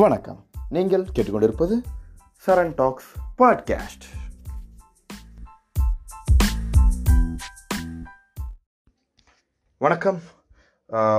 வணக்கம். 0.00 0.40
நீங்கள் 0.68 1.04
கேட்டுக்கொண்டிருப்பது 1.16 1.74
சரண் 2.46 2.72
டாக்ஸ் 2.80 3.10
பாட்காஸ்ட். 3.38 4.04
வணக்கம். 9.84 10.18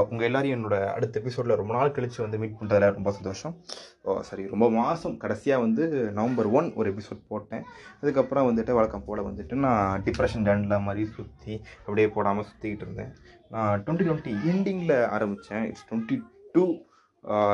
உங்கள் 0.09 0.27
எல்லாரையும் 0.27 0.57
என்னோடய 0.57 0.89
அடுத்த 0.97 1.19
எபிசோடில் 1.19 1.55
ரொம்ப 1.55 1.73
நாள் 1.73 1.91
கழித்து 1.91 2.21
வந்து 2.21 2.37
மீட் 2.37 2.55
பண்ணுறதுல 2.59 2.91
ரொம்ப 2.97 3.11
சந்தோஷம். 3.11 3.55
ஓ, 4.03 4.21
சரி 4.21 4.45
ரொம்ப 4.47 4.69
மாதம் 4.69 5.17
கடைசியாக 5.17 5.65
வந்து 5.65 5.87
நவம்பர் 6.11 6.49
ஒன் 6.59 6.73
ஒரு 6.73 6.91
எபிசோட் 6.93 7.27
போட்டேன். 7.27 7.65
அதுக்கப்புறம் 8.01 8.49
வந்துட்டு 8.49 8.77
வழக்கம் 8.79 9.05
போல் 9.05 9.27
வந்துட்டு 9.29 9.53
நான் 9.53 10.03
டிப்ரெஷன் 10.03 10.47
டேண்டில் 10.49 10.85
மாதிரி 10.89 11.05
சுற்றி 11.15 11.55
அப்படியே 11.79 12.09
போடாமல் 12.09 12.47
சுற்றிக்கிட்டு 12.51 12.85
இருந்தேன். 12.87 13.15
நான் 13.49 13.83
டுவெண்ட்டி 13.83 14.07
டுவெண்ட்டி 14.09 14.35
எண்டிங்கில் 14.53 15.07
ஆரம்பித்தேன் 15.07 15.65
இட்ஸ் 15.65 15.87
டுவெண்ட்டி 15.89 16.19
டூ 16.51 16.85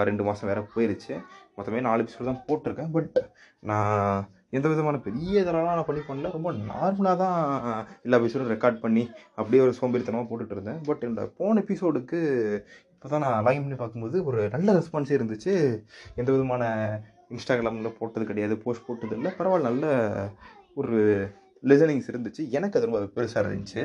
ரெண்டு 0.10 0.24
மாதம் 0.28 0.50
வேறு 0.52 0.62
போயிருச்சு. 0.76 1.14
மொத்தமே 1.58 1.82
நாலு 1.88 2.04
எபிசோடு 2.04 2.30
தான் 2.30 2.44
போட்டிருக்கேன். 2.48 2.92
பட் 2.96 3.18
நான் 3.70 4.18
எந்த 4.58 4.68
விதமான 4.72 4.98
பெரிய 5.06 5.42
இதெல்லாம் 5.44 5.78
நான் 5.78 5.88
பண்ணி 5.90 6.02
பண்ணல. 6.08 6.32
ரொம்ப 6.38 6.50
நார்மலாக 6.72 7.18
தான் 7.24 7.38
எல்லா 8.06 8.18
எபிசோடும் 8.22 8.52
ரெக்கார்ட் 8.54 8.84
பண்ணி 8.86 9.04
அப்படியே 9.40 9.62
ஒரு 9.66 9.74
சோம்பேறித்தனமாக 9.80 10.28
போட்டுட்டு 10.32 10.56
இருந்தேன். 10.58 10.82
பட் 10.90 11.04
என்னோட 11.08 11.26
போன 11.40 11.62
எபிசோடுக்கு 11.66 12.20
இப்போ 12.94 13.10
தான் 13.14 13.24
நான் 13.26 13.46
லாகின் 13.46 13.66
பண்ணி 13.66 13.78
பார்க்கும்போது 13.80 14.18
ஒரு 14.30 14.42
நல்ல 14.56 14.76
ரெஸ்பான்ஸே 14.80 15.16
இருந்துச்சு. 15.20 15.54
எந்த 16.20 16.30
விதமான 16.36 16.64
இன்ஸ்டாகிராமில் 17.36 17.98
போட்டது 18.00 18.26
கிடையாது 18.32 18.58
போஸ்ட் 18.66 18.88
போட்டது 18.90 19.16
இல்லை. 19.18 19.32
பரவாயில்ல 19.40 19.70
நல்ல 19.70 19.86
ஒரு 20.82 20.98
லிசனிங்ஸ் 21.72 22.12
இருந்துச்சு. 22.12 22.44
எனக்கு 22.58 22.78
அது 22.80 22.90
ரொம்ப 22.90 23.02
பெருசாக 23.18 23.44
இருந்துச்சு. 23.44 23.82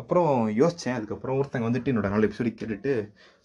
அப்புறம் 0.00 0.32
யோசித்தேன் 0.60 0.96
அதுக்கப்புறம் 0.96 1.38
ஒருத்தங்க 1.40 1.66
வந்துட்டு 1.68 1.90
என்னோட 1.92 2.08
நாலு 2.12 2.26
எபிசோடு 2.28 2.50
கேட்டுட்டு 2.58 2.92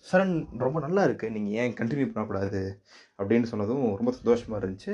சரண் 0.08 0.34
ரொம்ப 0.64 0.78
நல்லா 0.84 1.02
இருக்குது 1.08 1.34
நீங்கள் 1.36 1.56
ஏன் 1.62 1.74
கண்டினியூ 1.80 2.08
பண்ணக்கூடாது? 2.14 2.62
அப்படின்னு 3.20 3.48
சொன்னதும் 3.52 3.86
ரொம்ப 4.00 4.12
சந்தோஷமாக 4.18 4.60
இருந்துச்சு. 4.62 4.94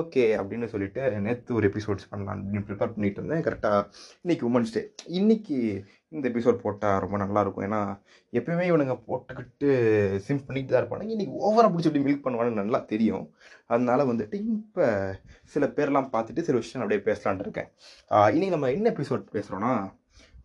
ஓகே 0.00 0.24
அப்படின்னு 0.40 0.66
சொல்லிட்டு 0.72 1.02
நேற்று 1.26 1.56
ஒரு 1.58 1.66
எபிசோட்ஸ் 1.70 2.08
பண்ணலாம். 2.12 2.38
அப்படின்னு 2.40 2.66
ப்ரிப்பேர் 2.68 2.94
பண்ணிட்டு 2.94 3.20
இருந்தேன். 3.22 3.44
கரெக்டாக 3.46 3.80
இன்றைக்கி 4.24 4.46
உமன்ஸ் 4.50 4.74
டே 4.76 4.82
இன்றைக்கி 5.18 5.58
இந்த 6.14 6.26
எபிசோட் 6.32 6.62
போட்டால் 6.64 7.00
ரொம்ப 7.04 7.16
நல்லாயிருக்கும் 7.24 7.66
ஏன்னா 7.68 7.80
எப்பயுமே 8.38 8.64
இவனுங்க 8.70 8.96
போட்டுக்கிட்டு 9.08 9.70
சிம் 10.26 10.44
பண்ணிட்டு 10.48 10.72
தான் 10.72 10.82
இருப்பானுங்க. 10.82 11.14
இன்றைக்கி 11.16 11.36
ஓவராக 11.48 11.70
பிடிச்சி 11.74 11.90
எப்படி 11.90 12.06
மில்க் 12.08 12.26
பண்ணுவான்னு 12.26 12.60
நல்லா 12.62 12.78
தெரியும். 12.94 13.26
அதனால 13.66 14.04
வந்துட்டு 14.12 14.38
இப்போ 14.56 14.86
சில 15.54 15.66
பேர்லாம் 15.76 16.12
பார்த்துட்டு 16.16 16.48
சில 16.48 16.58
விஷயம் 16.64 16.84
அப்படியே 16.86 17.02
பேசலான்ட்டு 17.10 17.46
இருக்கேன். 17.48 17.70
இன்றைக்கி 18.10 18.34
இன்னைக்கு 18.36 18.56
நம்ம 18.56 18.72
என்ன 18.78 18.90
எபிசோட் 18.96 19.24
பேசுகிறோன்னா 19.36 19.74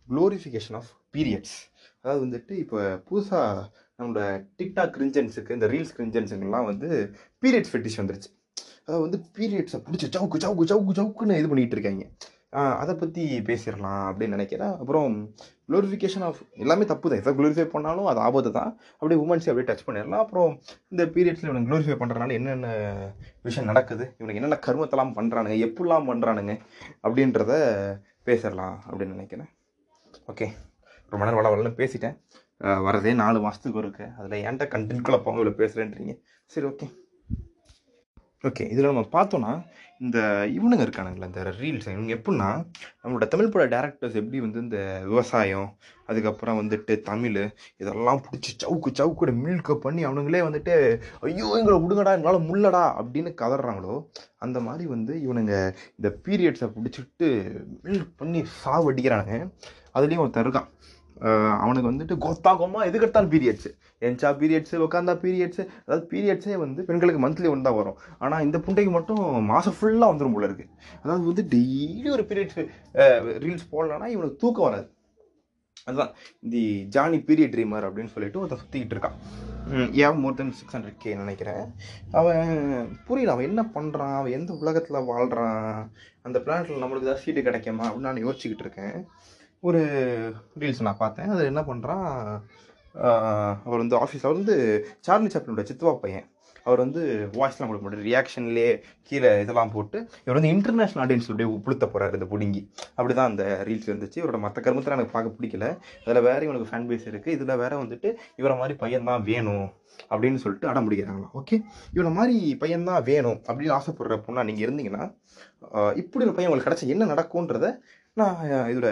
க்ளோரிஃபிகேஷன் 0.08 0.76
ஆஃப் 0.80 0.90
பீரியட்ஸ் 1.16 1.56
அதாவது 2.02 2.20
வந்துட்டு 2.26 2.52
இப்போ 2.62 2.78
புதுசாக 3.08 3.64
நம்மளோட 3.98 4.20
டிக்டாக் 4.60 4.94
கிரிஞ்சன்ஸுக்கு 4.98 5.56
இந்த 5.56 5.66
ரீல்ஸ் 5.74 5.96
கிரிஞ்சன்ஸுங்கெல்லாம் 5.98 6.68
வந்து 6.70 6.88
பீரியட்ஸ் 7.44 7.72
ஃபெட்டிஷ் 7.72 7.98
வந்துருச்சு. 8.00 8.30
அதாவது 8.84 9.04
வந்து 9.06 9.18
பீரியட்ஸை 9.38 9.78
பிடிச்சி 9.88 10.06
சவுக்கு 10.16 10.44
சவுக்கு 10.44 10.70
சவுக்கு 10.72 10.98
சவுக்குன்னு 11.00 11.40
இது 11.40 11.50
பண்ணிகிட்டு 11.50 11.76
இருக்காங்க. 11.78 12.04
அதை 12.80 12.94
பற்றி 13.02 13.22
பேசிடலாம் 13.48 14.02
அப்படின்னு 14.08 14.36
நினைக்கிறேன். 14.36 14.72
அப்புறம் 14.80 15.12
க்ளோரிஃபிகேஷன் 15.68 16.24
ஆஃப் 16.26 16.40
எல்லாமே 16.64 16.84
தப்பு 16.90 17.10
தான் 17.10 17.20
எதை 17.22 17.32
க்ளோரிஃபை 17.38 17.64
பண்ணாலும் 17.74 18.08
அது 18.10 18.20
ஆபத்து 18.26 18.50
தான் 18.58 18.72
அப்படியே 18.98 19.18
உமன்ஸை 19.24 19.50
அப்படியே 19.52 19.68
டச் 19.70 19.86
பண்ணிடலாம். 19.86 20.24
அப்புறம் 20.24 20.50
இந்த 20.92 21.04
பீரியட்ஸில் 21.14 21.48
இவனுக்கு 21.50 21.70
க்ளோரிஃபை 21.70 21.96
பண்ணுறதுனால 22.02 22.36
என்னென்ன 22.40 22.68
விஷயம் 23.48 23.70
நடக்குது? 23.72 24.06
இவனுக்கு 24.18 24.40
என்னென்ன 24.42 24.60
கருமத்தெல்லாம் 24.66 25.16
பண்ணுறானுங்க 25.18 25.58
எப்படிலாம் 25.68 26.10
பண்ணுறானுங்க 26.10 26.54
அப்படின்றத 27.06 27.54
பேசிடலாம் 28.28 28.76
அப்படின்னு 28.88 29.16
நினைக்கிறேன். 29.18 29.50
ஓகே. 30.28 30.46
ரொம்ப 31.12 31.22
நேரம் 31.24 31.38
வள 31.40 31.48
வளன்னு 31.52 31.78
பேசிட்டேன். 31.80 32.16
வரதே 32.86 33.12
நாலு 33.20 33.38
மாதத்துக்கு 33.44 33.78
இருக்கு 33.78 34.04
அதில் 34.18 34.42
ஏன்ட்ட 34.48 34.64
கண்டென்ட்குள்ளே 34.74 35.18
போங்க 35.22 35.40
இவ்வளோ 35.40 35.54
பேசுகிறேன்றீங்க 35.60 36.12
சரி 36.50 36.66
ஓகே. 36.66 36.86
ஓகே 38.48 38.64
இதில் 38.72 38.88
நம்ம 38.90 39.02
பார்த்தோன்னா 39.16 39.50
இந்த 40.00 40.18
இவனுங்க 40.56 40.84
இருக்கானுங்களே 40.84 41.28
இந்த 41.30 41.42
ரீல்ஸ் 41.58 41.88
இவங்க 41.92 42.12
எப்படின்னா 42.14 42.48
நம்மளோட 43.00 43.26
தமிழ் 43.32 43.50
பட 43.50 43.64
டேரக்டர்ஸ் 43.74 44.16
எப்படி 44.20 44.38
வந்து 44.40 44.58
இந்த 44.58 44.78
விவசாயம் 45.10 45.68
அதுக்கப்புறம் 46.06 46.58
வந்துட்டு 46.60 46.94
தமிழ் 47.10 47.38
இதெல்லாம் 47.82 48.22
பிடிச்சி 48.24 48.50
சவுக்கு 48.62 48.90
சவுக்கோட 49.00 49.32
மில்கப் 49.44 49.84
பண்ணி 49.84 50.02
அவனுங்களே 50.06 50.40
வந்துட்டு 50.48 50.74
ஐயோ 51.20 51.50
எங்களை 51.60 51.76
விடுங்கடா 51.82 52.14
எங்களால் 52.18 52.48
முள்ளடா 52.48 52.82
அப்படின்னு 53.02 53.32
கதறாங்களோ 53.42 53.96
அந்த 54.38 54.60
மாதிரி 54.60 54.86
வந்து 54.86 55.14
இவனுங்க 55.26 55.54
இந்த 55.96 56.10
பீரியட்ஸை 56.26 56.68
பிடிச்சிட்டு 56.78 57.28
மில்க் 57.84 58.12
பண்ணி 58.16 58.42
சாவடிக்கிறானுங்க. 58.64 59.38
அதுலேயும் 59.96 60.24
ஒருத்தன் 60.24 60.46
இருக்கான். 60.46 60.68
அவனுக்கு 61.64 61.90
வந்துட்டு 61.90 62.14
கொத்தா 62.24 62.52
கொம்மா 62.60 62.80
எதுக்கெடுத்தாலும் 62.88 63.32
பீரியட்ஸு 63.34 63.70
என்ச்சா 64.06 64.30
பீரியட்ஸு 64.40 64.80
உட்காந்தா 64.86 65.14
பீரியட்ஸு 65.24 65.62
அதாவது 65.84 66.04
பீரியட்ஸே 66.12 66.56
வந்து 66.62 66.80
பெண்களுக்கு 66.88 67.20
மந்த்லி 67.24 67.50
ஒன்று 67.52 67.66
தான் 67.68 67.78
வரும். 67.80 67.98
ஆனால் 68.24 68.44
இந்த 68.46 68.58
புண்டைக்கு 68.66 68.92
மட்டும் 68.96 69.22
மாதம் 69.50 69.76
ஃபுல்லாக 69.78 70.10
வந்துடும் 70.12 70.34
போல 70.36 70.48
இருக்குது 70.48 70.72
அதாவது 71.02 71.24
வந்து 71.30 71.44
டெய்லி 71.54 72.08
ஒரு 72.16 72.24
பீரியட்ஸ் 72.30 72.60
ரீல்ஸ் 73.44 73.70
போடலன்னா 73.74 74.08
இவனுக்கு 74.14 74.42
தூக்கம் 74.44 74.68
வராது. 74.68 74.88
அதுதான். 75.88 76.12
தி 76.52 76.64
ஜானி 76.94 77.18
பீரியட் 77.28 77.54
ட்ரீமர் 77.54 77.86
அப்படின்னு 77.86 78.12
சொல்லிட்டு 78.14 78.40
ஒருத்தன் 78.40 78.62
சுற்றிக்கிட்டு 78.62 78.94
இருக்கான். 78.96 79.16
ஏன் 80.02 80.20
more 80.22 80.36
than 80.38 80.52
six 80.58 80.76
hundred 80.76 81.00
K 81.02 81.12
நினைக்கிறேன். 81.22 81.64
அவன் 82.18 82.52
புரியல 83.06 83.34
அவன் 83.34 83.48
என்ன 83.50 83.62
பண்ணுறான் 83.76 84.14
அவன் 84.18 84.36
எந்த 84.38 84.52
உலகத்தில் 84.62 85.06
வாழ்கிறான் 85.10 85.70
அந்த 86.26 86.38
பிளானட்டில் 86.44 86.82
நம்மளுக்கு 86.82 87.08
ஏதாவது 87.08 87.24
சீட்டு 87.24 87.46
கிடைக்குமா 87.48 87.84
அப்படின்னு 87.88 88.10
நான் 88.10 88.24
யோசிச்சுக்கிட்டு 88.26 88.64
இருக்கேன். 88.66 88.96
ஒரு 89.68 89.80
ரீல்ஸ் 90.60 90.86
நான் 90.88 91.02
பார்த்தேன். 91.04 91.32
அது 91.34 91.42
என்ன 91.52 91.62
பண்ணுறான் 91.70 92.06
அவர் 93.66 93.82
வந்து 93.82 93.96
ஆஃபீஸ் 94.04 94.24
அவர் 94.26 94.38
வந்து 94.40 94.56
சார்லி 95.06 95.28
சாப்பினோட 95.34 95.62
சித்துவா 95.68 95.92
பையன். 96.04 96.26
அவர் 96.66 96.80
வந்து 96.82 97.02
வாய்ஸ்லாம் 97.36 97.68
கொடுக்க 97.68 97.84
மாட்டார். 97.84 98.04
ரியாக்ஷன்லேயே 98.08 98.72
கீழே 99.08 99.30
இதெல்லாம் 99.44 99.72
போட்டு 99.74 99.98
இவர் 100.24 100.36
வந்து 100.38 100.50
இன்டர்நேஷ்னல் 100.54 101.02
ஆடியன்ஸ் 101.04 101.28
அப்படியே 101.30 101.48
உப்புழுத்த 101.54 101.86
போகிறார் 101.92 102.16
இந்த 102.18 102.26
புடுங்கி. 102.32 102.60
அப்படி 102.96 103.14
தான் 103.18 103.30
அந்த 103.32 103.44
ரீல்ஸ் 103.68 103.88
இருந்துச்சு. 103.90 104.18
இவரோட 104.22 104.40
மற்ற 104.44 104.60
கருமத்தில் 104.66 104.96
எனக்கு 104.96 105.14
பார்க்க 105.14 105.36
பிடிக்கல. 105.38 105.68
அதில் 106.04 106.24
வேறு 106.28 106.46
இவனுக்கு 106.48 106.68
ஃபேன் 106.72 106.86
பேஸ் 106.90 107.08
இருக்குது 107.12 107.34
இதில் 107.36 107.60
வேறு 107.62 107.80
வந்துட்டு 107.82 108.10
இவரை 108.42 108.56
மாதிரி 108.60 108.76
பையன் 108.82 109.08
தான் 109.10 109.24
வேணும் 109.30 109.66
அப்படின்னு 110.12 110.42
சொல்லிட்டு 110.44 110.70
அடம் 110.72 110.86
பிடிக்கிறாங்களாம். 110.88 111.32
ஓகே 111.40 111.58
இவனை 111.96 112.12
மாதிரி 112.18 112.36
பையன் 112.62 112.88
தான் 112.90 113.02
வேணும் 113.10 113.40
அப்படின்னு 113.48 113.74
ஆசைப்படுற 113.78 114.18
பொண்ணா 114.28 114.46
நீங்கள் 114.50 114.66
இருந்தீங்கன்னா 114.66 115.04
இப்படி 116.02 116.24
ஒரு 116.28 116.36
பையன் 116.38 116.50
உங்களுக்கு 116.50 116.70
கிடச்சா 116.70 116.92
என்ன 116.96 117.10
நடக்கும்ன்றத 117.14 117.68
நான் 118.20 118.38
இதோட 118.72 118.88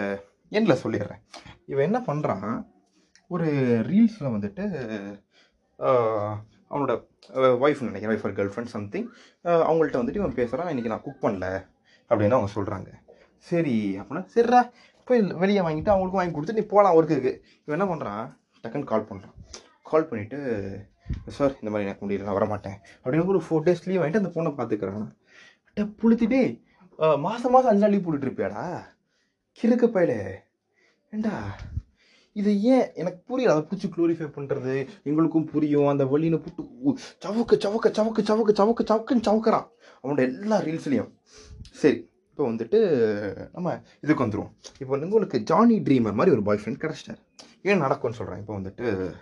எண்டில் 0.57 0.81
சொல்லிடுறேன். 0.83 1.21
இவன் 1.71 1.87
என்ன 1.89 1.99
பண்ணுறான் 2.09 2.53
ஒரு 3.33 3.47
ரீல்ஸில் 3.89 4.33
வந்துட்டு 4.35 4.63
அவனோட 6.71 6.93
ஒய்ஃப் 7.65 7.85
நினைக்கிறேன் 7.87 8.13
ஒய்ஃப் 8.13 8.37
கேர்ள் 8.37 8.51
ஃப்ரெண்ட் 8.53 8.73
சம்திங் 8.75 9.07
அவங்கள்ட்ட 9.67 10.01
வந்துட்டு 10.01 10.21
இவன் 10.21 10.39
பேசுகிறான் 10.39 10.71
இன்றைக்கி 10.73 10.91
நான் 10.93 11.05
குக் 11.05 11.23
பண்ணல 11.25 11.47
அப்படின்னு 12.09 12.37
அவங்க 12.37 12.51
சொல்கிறாங்க 12.57 12.89
சரி 13.47 13.75
அப்படின்னா 13.99 14.23
சரிடா 14.33 14.61
போய் 15.07 15.21
வெளியே 15.43 15.61
வாங்கிட்டு 15.65 15.93
அவங்களுக்கும் 15.93 16.21
வாங்கி 16.21 16.35
கொடுத்து 16.35 16.57
நீ 16.57 16.63
போகலாம் 16.73 16.95
ஒர்க்குக்கு 16.97 17.31
இவன் 17.65 17.77
என்ன 17.77 17.87
பண்ணுறான் 17.91 18.23
டக்குன்னு 18.63 18.91
கால் 18.91 19.09
பண்ணுறான் 19.09 19.35
கால் 19.91 20.09
பண்ணிவிட்டு 20.09 20.39
சார் 21.37 21.55
இந்த 21.61 21.69
மாதிரி 21.71 21.87
எனக்கு 21.87 22.03
முடியல 22.05 22.27
நான் 22.27 22.37
வரமாட்டேன் 22.39 22.77
அப்படின்னு 23.01 23.31
ஒரு 23.33 23.41
ஃபோர் 23.45 23.65
டேஸ் 23.67 23.85
லீவ் 23.87 24.01
வாங்கிட்டு 24.01 24.21
அந்த 24.23 24.33
பொண்ணை 24.35 24.51
பார்த்துக்கிறான். 24.59 25.07
அட்ட 25.67 25.83
புளுத்திட்டே 26.01 26.41
மாதம் 27.25 27.53
மாதம் 27.55 27.69
அஞ்சு 27.71 27.83
நாள் 27.83 27.93
லீவ் 27.93 28.05
போட்டுட்டு 28.05 28.27
இருப்பியாடா? 28.27 28.63
கிறுக்கு 29.59 29.89
பயலே. 29.89 30.35
ஏண்டா? 31.11 31.57
இது 32.33 32.61
ஏன் 32.61 32.93
எனக்கு 32.93 33.23
புரியல 33.25 33.55
அதை 33.55 33.67
பிடிச்சி 33.69 33.99
க்ளோரிஃபை 33.99 34.27
பண்ணுறது 34.29 34.87
எங்களுக்கும் 35.03 35.45
புரியும். 35.45 35.87
அந்த 35.87 36.05
வழின்னு 36.05 36.43
புட்டு 36.45 36.67
உ- 36.79 36.95
சவுக்கு 37.25 37.51
சவுக்க 37.51 37.87
சவுக்கு 37.89 38.19
சவுக்கு 38.19 38.51
சவுக்கு 38.53 38.83
சவுக்குன்னு 38.83 39.27
சவுக்கிறான் 39.27 39.67
அவனோட 40.03 40.17
எல்லா 40.17 40.61
ரீல்ஸ்லேயும். 40.61 41.11
சரி 41.71 42.09
இப்போ 42.29 42.47
வந்துட்டு 42.47 42.79
நம்ம 43.53 43.81
இதுக்கு 44.01 44.25
வந்துடுவோம் 44.25 44.51
இப்போ 44.73 44.85
வந்து 44.85 45.05
உங்களுக்கு 45.05 45.39
ஜானி 45.39 45.79
ட்ரீமர் 45.79 46.13
மாதிரி 46.13 46.31
ஒரு 46.31 46.41
பாய் 46.41 46.59
ஃப்ரெண்ட் 46.65 46.81
கிடச்சிட்டார். 46.81 47.17
ஏன் 47.63 47.77
நடக்கும்னு 47.77 48.17
சொல்கிறேன் 48.17 48.39
இப்போ 48.39 48.57
வந்துட்டு 48.59 49.13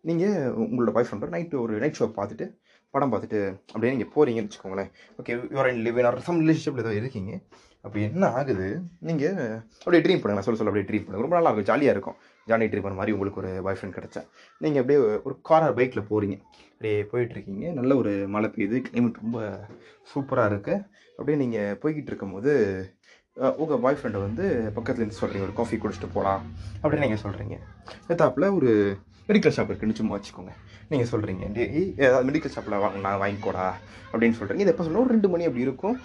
நீங்கள் 0.00 0.54
உங்களோட 0.56 0.92
பாய் 0.92 1.06
ஃப்ரெண்டோட 1.10 1.46
நைட்டு 1.46 1.60
ஒரு 1.60 1.78
நைட் 1.78 1.96
ஷோ 1.98 2.02
பார்த்துட்டு 2.02 2.58
படம் 2.90 3.12
பார்த்துட்டு 3.12 3.60
அப்படியே 3.66 3.96
நீங்கள் 3.96 4.10
போகிறீங்கன்னு 4.14 4.50
வச்சுக்கோங்களேன். 4.50 4.90
Okay 5.22 5.32
you are 5.32 5.72
in 5.72 5.84
live 5.84 6.06
or 6.06 6.20
some 6.20 6.48
ரிலேஷன்ஷிப்பில் 6.48 6.78
ஏதோ 6.78 6.94
இருக்கீங்க. 6.94 7.38
அப்போ 7.84 7.98
என்ன 8.08 8.24
ஆகுது? 8.38 8.66
நீங்கள் 9.08 9.38
அப்படியே 9.82 10.02
ட்ரீம் 10.04 10.20
பண்ணுங்க. 10.20 10.36
நான் 10.38 10.46
சொல்ல 10.46 10.58
சொல்ல 10.58 10.72
அப்படியே 10.72 10.88
ட்ரீம் 10.88 11.04
பண்ணுங்க. 11.04 11.24
ரொம்ப 11.26 11.36
நல்லா 11.38 11.50
இருக்கும். 11.50 11.68
ஜாலியாக 11.70 11.94
இருக்கும். 11.96 12.16
ஜாலி 12.50 12.68
ட்ரீம் 12.72 12.84
பண்ண 12.86 12.98
மாதிரி 13.00 13.14
உங்களுக்கு 13.16 13.40
ஒரு 13.42 13.50
பாய் 13.66 13.78
ஃப்ரெண்ட் 13.78 13.96
கிடச்சா. 13.98 14.22
நீங்கள் 14.64 14.82
அப்படியே 14.82 14.98
ஒரு 15.26 15.34
காரார் 15.50 15.76
பைக்கில் 15.78 16.08
போகிறீங்க 16.10 16.36
அப்படியே 16.72 16.96
போயிட்டுருக்கீங்க 17.12 17.66
நல்ல 17.78 17.96
ஒரு 18.02 18.12
மழை 18.34 18.48
பெய்யுது. 18.56 18.78
கிளைமேட் 18.88 19.22
ரொம்ப 19.22 19.40
சூப்பராக 20.12 20.50
இருக்குது 20.52 20.84
அப்படியே 21.18 21.38
நீங்கள் 21.44 21.78
போய்கிட்டு 21.82 22.12
இருக்கும்போது 22.12 22.52
உங்கள் 23.62 23.82
பாய் 23.84 23.98
ஃப்ரெண்டை 23.98 24.20
வந்து 24.26 24.46
பக்கத்துலேருந்து 24.76 25.20
சொல்கிறீங்க 25.20 25.46
ஒரு 25.48 25.54
காஃபி 25.60 25.76
குடிச்சிட்டு 25.82 26.14
போகலாம் 26.16 26.42
அப்படின்னு 26.82 27.06
நீங்கள் 27.06 27.24
சொல்கிறீங்க 27.24 27.56
எத்தாப்பில் 28.12 28.54
ஒரு 28.58 28.72
மெடிக்கல் 29.28 29.54
ஷாப் 29.56 29.70
இருக்குன்னு 29.70 29.98
சும்மா 29.98 30.14
வச்சுக்கோங்க. 30.16 30.52
நீங்கள் 30.90 31.10
சொல்கிறீங்க 31.12 31.42
ஏதாவது 32.04 32.26
மெடிக்கல் 32.28 32.52
ஷாப்பில் 32.54 32.80
வாங்க 32.84 32.98
நான் 33.06 33.20
வாங்கிக்கோடா 33.22 33.66
அப்படின்னு 34.12 34.36
சொல்கிறீங்க 34.38 34.64
இது 34.64 34.72
எப்போ 34.72 34.84
சொல்ல 34.86 35.02
ஒரு 35.02 35.12
ரெண்டு 35.14 35.28
மணி 35.32 35.46
அப்படி 35.48 35.64
இருக்கும். 35.66 35.96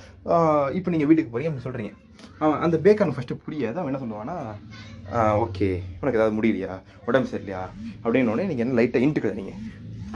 இப்போ 0.77 0.91
நீங்கள் 0.93 1.09
வீட்டுக்கு 1.09 1.31
போகிறீங்க 1.31 1.49
அப்படின்னு 1.51 1.67
சொல்கிறீங்க 1.67 1.93
அவன் 2.43 2.59
அந்த 2.67 2.77
பேக்கான 2.85 3.15
ஃபஸ்ட்டு 3.15 3.39
புரியாது 3.45 3.79
அவன் 3.81 3.91
என்ன 3.91 4.01
சொல்லுவான்னா 4.03 4.37
ஓகே 5.45 5.69
உனக்கு 6.01 6.19
ஏதாவது 6.19 6.35
முடியலையா? 6.37 6.75
உடம்பு 7.09 7.31
சரியில்லையா? 7.31 7.63
அப்படின்னு 8.03 8.31
உடனே 8.33 8.47
நீங்கள் 8.51 8.65
என்ன 8.65 8.77
லைட்டாக 8.79 9.05
இன்ட்டுக்கிறீங்க 9.07 9.55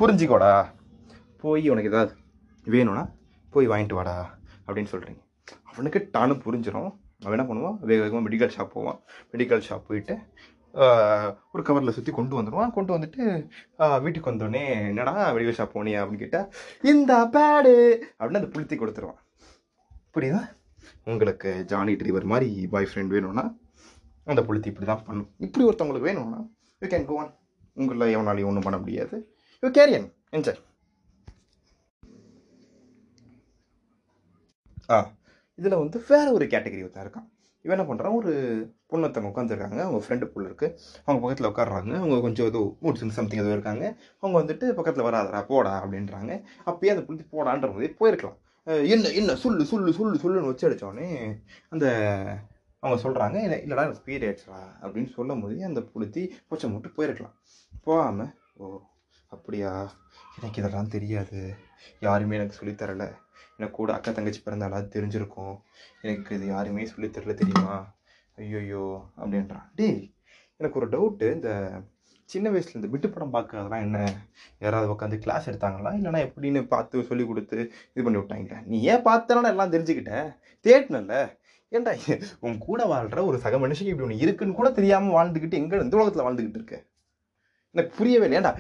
புரிஞ்சுக்கோடா. 0.02 0.54
போய் 1.44 1.66
உனக்கு 1.74 1.92
ஏதாவது 1.94 2.14
வேணும்னா 2.74 3.04
போய் 3.54 3.72
வாங்கிட்டு 3.74 3.98
வாடா 4.00 4.16
அப்படின்னு 4.68 4.92
சொல்கிறீங்க 4.94 5.22
அவனுக்கு 5.72 6.00
டானு 6.16 6.34
புரிஞ்சிடும் 6.46 6.92
அவன் 7.26 7.36
என்ன 7.38 7.46
பண்ணுவான்? 7.50 7.78
வேக 7.90 8.00
வேகமாக 8.04 8.24
மெடிக்கல் 8.28 8.54
ஷாப் 8.56 8.74
போவான். 8.76 9.00
மெடிக்கல் 9.34 9.66
ஷாப் 9.68 9.88
போயிட்டு 9.90 10.16
ஒரு 11.54 11.62
கவரில் 11.68 11.96
சுற்றி 11.96 12.12
கொண்டு 12.18 12.38
வந்துடுவான் 12.38 12.76
கொண்டு 12.78 12.92
வந்துட்டு 12.96 13.24
வீட்டுக்கு 14.04 14.32
வந்தோடனே 14.32 14.64
என்னடா 14.92 15.14
மெடிக்கல் 15.36 15.58
ஷாப் 15.58 15.76
போனியா? 15.76 16.00
அப்படின்னு 16.02 16.24
கேட்டால் 16.24 16.48
இந்த 16.92 17.14
பேடு 17.36 17.74
அப்படின்னு 18.20 18.42
அந்த 18.42 18.52
புளுத்தி 18.56 18.78
கொடுத்துருவான். 18.82 19.20
புரியுதா? 20.16 20.42
உங்களுக்கு 21.12 21.52
ஜானி 21.72 21.94
டிரைவர் 22.00 22.32
மாதிரி 22.34 22.50
பாய் 22.74 22.90
ஃப்ரெண்ட் 22.92 23.14
வேணும்னா 23.16 23.46
அந்த 24.32 24.42
புளுத்தி 24.48 24.72
இப்படி 24.72 24.88
தான் 24.92 25.06
பண்ணும். 25.10 25.30
இப்படி 25.46 25.66
ஒருத்தவங்களுக்கு 25.68 26.10
வேணும்னா 26.10 26.42
யூ 26.82 26.88
கேன் 26.94 27.08
go 27.12 27.18
உங்களில் 27.82 28.14
எவனாலையும் 28.16 28.50
ஒன்றும் 28.50 28.68
பண்ண 28.68 28.78
முடியாது. 28.84 29.18
யூ 29.64 29.70
கேரியன் 29.78 30.08
என்ஜாய் 30.38 30.62
ஆ 34.94 34.98
இதில் 35.60 35.82
வந்து 35.82 35.98
வேற 36.08 36.28
ஒரு 36.38 36.46
கேட்டகரி 36.54 36.82
ஒருத்தன் 36.86 37.06
இருக்கான். 37.06 37.28
இவன் 37.64 37.76
என்ன 37.78 37.86
பண்ணுறான் 37.90 38.18
ஒரு 38.20 38.32
பொண்ணொருத்தவங்க 38.92 39.32
உட்காந்துருக்காங்க 39.32 39.80
அவங்க 39.86 40.00
ஃப்ரெண்டு 40.06 40.26
பொண்ணு 40.34 40.50
இருக்குது 40.50 40.76
அவங்க 41.06 41.20
பக்கத்தில் 41.24 41.50
உட்காடுறாங்க 41.50 41.94
அவங்க 42.02 42.20
கொஞ்சம் 42.26 42.48
ஏதோ 42.52 42.62
மூட்ஸ் 42.84 43.18
சம்திங் 43.18 43.44
ஏதோ 43.44 43.52
இருக்காங்க. 43.58 43.86
அவங்க 44.22 44.36
வந்துட்டு 44.42 44.68
பக்கத்தில் 44.78 45.08
வராதடா 45.08 45.42
போடா 45.52 45.74
அப்படின்றாங்க. 45.82 46.32
அப்பயே 46.70 46.94
அந்த 46.96 47.04
புளுத்தி 47.08 47.26
போடான்ற 47.36 47.70
போதே 47.76 47.92
போயிருக்கலாம். 48.02 48.38
என்ன 48.94 49.12
என்ன 49.20 49.36
சொல்லு 49.44 49.64
சொல்லு 49.72 49.92
சொல்லு 50.00 50.22
சொல்லுன்னு 50.24 50.52
வச்சு 50.52 50.68
அடித்தோடனே 50.68 51.10
அந்த 51.74 51.86
அவங்க 52.84 52.98
சொல்கிறாங்க 53.06 53.38
இல்லை 53.46 53.58
இல்லைடா 53.64 53.86
எனக்கு 53.88 54.08
பீரியட்ஸ்ரா 54.10 54.60
அப்படின்னு 54.84 55.10
சொல்லும் 55.18 55.42
போதே 55.44 55.64
அந்த 55.70 55.82
புளுத்தி 55.94 56.24
பூச்சை 56.48 56.70
மட்டும் 56.74 56.96
போயிருக்கலாம். 56.98 57.36
போகாமல் 57.88 58.32
ஓ 58.62 58.66
அப்படியா? 59.36 59.72
எனக்கு 60.38 60.60
இதெல்லாம் 60.62 60.94
தெரியாது. 60.96 61.40
யாருமே 62.06 62.38
எனக்கு 62.40 62.60
சொல்லித்தரலை 62.60 63.08
எனக்கு 63.60 63.76
கூட 63.80 63.92
அக்கா 63.96 64.12
தங்கச்சி 64.12 64.42
பிறந்தாலும் 64.46 64.94
தெரிஞ்சிருக்கும். 64.96 65.56
எனக்கு 66.02 66.36
இது 66.38 66.46
யாருமே 66.54 66.86
சொல்லி 66.94 67.10
தெரியல 67.18 67.36
தெரியுமா? 67.42 67.76
ஐயோயோ 68.38 68.86
அப்படின்றான். 69.22 69.66
டேய் 69.80 70.02
எனக்கு 70.60 70.80
ஒரு 70.82 70.88
டவுட்டு 70.94 71.28
இந்த 71.38 71.52
சின்ன 72.30 72.50
வயசுல 72.52 72.80
இந்த 72.80 72.90
விட்டு 72.92 73.08
படம் 73.10 73.34
பார்க்கறதுலாம் 73.36 73.86
என்ன? 73.86 74.00
யாராவது 74.64 74.94
உட்காந்து 74.94 75.18
கிளாஸ் 75.24 75.48
எடுத்தாங்களா? 75.50 75.92
இல்லைனா 76.00 76.20
எப்படின்னு 76.28 76.62
பார்த்து 76.74 77.04
சொல்லி 77.10 77.24
கொடுத்து 77.26 77.58
இது 77.94 78.06
பண்ணி 78.06 78.20
விட்டாங்களா? 78.20 78.60
நீ 78.72 78.78
ஏன் 78.92 79.06
பார்த்தனா 79.10 79.52
எல்லாம் 79.54 79.74
தெரிஞ்சுக்கிட்டேன். 79.76 80.28
தேட்டினல்ல 80.66 81.16
ஏன்டா 81.72 81.92
உன் 82.46 82.58
கூட 82.68 82.82
வாழ்ற 82.92 83.20
ஒரு 83.26 83.38
சக 83.44 83.58
மனுஷனுக்கு 83.58 83.94
இப்படி 83.94 84.08
ஒன்று 84.08 84.24
இருக்குன்னு 84.24 84.58
கூட 84.60 84.70
தெரியாமல் 84.78 85.16
வாழ்ந்துக்கிட்டு 85.18 85.60
எங்கே 85.62 85.84
இந்த 85.86 85.98
உலகத்தில் 85.98 86.26
வாழ்ந்துக்கிட்டு 86.26 86.60
இருக்கேன் 86.62 86.84
எனக்கு 87.76 87.92
புரியவே 87.98 88.26
இல்லை 88.28 88.38
ஏன்டா 88.40 88.54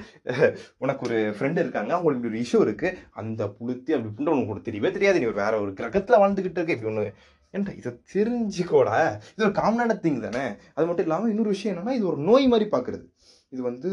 உனக்கு 0.83 1.05
ஒரு 1.07 1.17
ஃப்ரெண்டு 1.37 1.63
இருக்காங்க 1.63 1.91
அவங்களுக்கு 1.97 2.29
ஒரு 2.31 2.39
இஷ்யூ 2.43 2.59
இருக்குது 2.65 2.97
அந்த 3.21 3.41
புளுத்தி 3.57 3.91
அப்படி 3.95 4.11
புண்ட 4.17 4.33
உனக்கு 4.35 4.53
ஒன்று 4.53 4.67
தெரியவே 4.69 4.91
தெரியாது. 4.97 5.19
நீ 5.21 5.27
ஒரு 5.31 5.41
வேற 5.43 5.53
ஒரு 5.63 5.71
கிரகத்தில் 5.79 6.21
வாழ்ந்துக்கிட்டு 6.21 6.59
இருக்க. 6.59 6.75
இப்படி 6.77 6.91
ஒன்று 6.93 7.05
ஏன்டா 7.53 7.71
இதை 7.79 7.91
தெரிஞ்சுக்கோடா. 8.13 8.99
இது 9.33 9.45
ஒரு 9.47 9.55
காமனான 9.61 9.97
திங் 10.05 10.21
தானே? 10.27 10.45
அது 10.75 10.85
மட்டும் 10.89 11.07
இல்லாமல் 11.07 11.31
இன்னொரு 11.33 11.53
விஷயம் 11.55 11.73
என்னன்னா 11.73 11.95
இது 11.99 12.07
ஒரு 12.11 12.19
நோய் 12.29 12.47
மாதிரி 12.53 12.67
பார்க்குறது. 12.75 13.05
இது 13.53 13.61
வந்து 13.69 13.91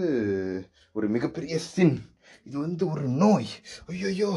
ஒரு 0.99 1.07
மிகப்பெரிய 1.17 1.55
சின் 1.73 1.97
இது 2.47 2.57
வந்து 2.67 2.85
ஒரு 2.93 3.05
நோய். 3.23 3.51
ஐயோயோ 3.93 4.31